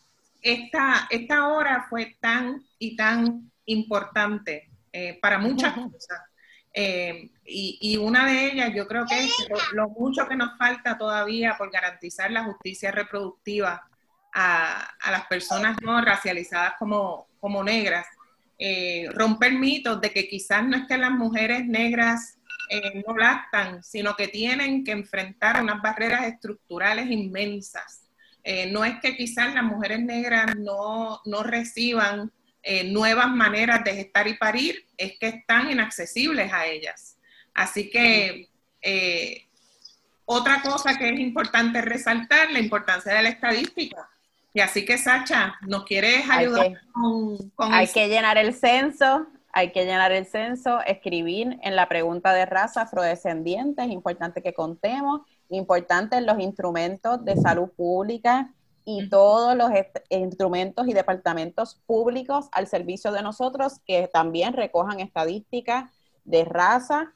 [0.41, 6.28] Esta, esta hora fue tan y tan importante eh, para muchas cosas.
[6.73, 9.33] Eh, y, una de ellas yo creo que es
[9.73, 13.87] lo, mucho que nos falta todavía por garantizar la justicia reproductiva
[14.33, 18.05] a, a las personas no racializadas como, como negras
[18.61, 22.37] eh, romper mitos de que quizás no es que las mujeres negras
[22.69, 28.03] eh, no lactan, sino que tienen que enfrentar unas barreras estructurales inmensas.
[28.43, 32.33] Eh, no es que quizás las mujeres negras no, no reciban
[32.85, 37.17] nuevas maneras de gestar y parir, es que están inaccesibles a ellas.
[37.53, 38.49] Así que
[40.25, 44.09] otra cosa que es importante resaltar, la importancia de la estadística
[44.53, 49.71] y así que, Sacha, ¿nos quieres ayudar con, con, Hay que llenar el censo, hay
[49.71, 55.21] que llenar el censo, escribir en la pregunta de raza afrodescendiente, es importante que contemos,
[55.49, 58.51] importante los instrumentos de salud pública
[58.91, 59.69] y todos los
[60.09, 65.91] instrumentos y departamentos públicos al servicio de nosotros que también recojan estadísticas
[66.23, 67.13] de raza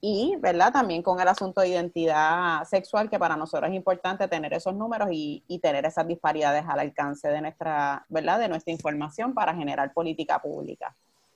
[0.00, 0.72] y, ¿verdad?
[0.72, 5.08] También con el asunto de identidad sexual, que para nosotros es importante tener esos números
[5.10, 8.38] y, tener esas disparidades al alcance de nuestra, ¿verdad?
[8.38, 10.94] De nuestra información para generar política pública.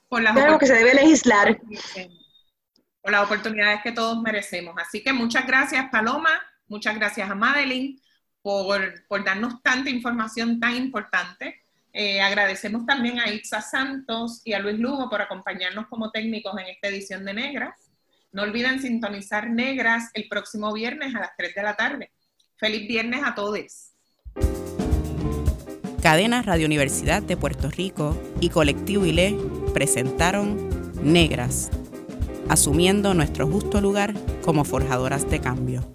[0.08, 1.60] Por las que se debe legislar.
[3.02, 4.74] Por las oportunidades que todos merecemos.
[4.80, 6.30] Así que muchas gracias, Paloma.
[6.68, 8.00] Muchas gracias a Madeline
[8.42, 11.60] por, por darnos tanta información tan importante.
[11.92, 16.66] Eh, agradecemos también a Itza Santos y a Luis Lugo por acompañarnos como técnicos en
[16.68, 17.90] esta edición de Negras.
[18.32, 22.10] No olviden sintonizar Negras el próximo viernes a las 3 de la tarde.
[22.56, 23.90] Feliz viernes a todos.
[26.00, 29.36] Cadena Radio Universidad de Puerto Rico y Colectivo ILE
[29.74, 30.70] presentaron
[31.02, 31.70] Negras,
[32.48, 35.94] asumiendo nuestro justo lugar como forjadoras de cambio.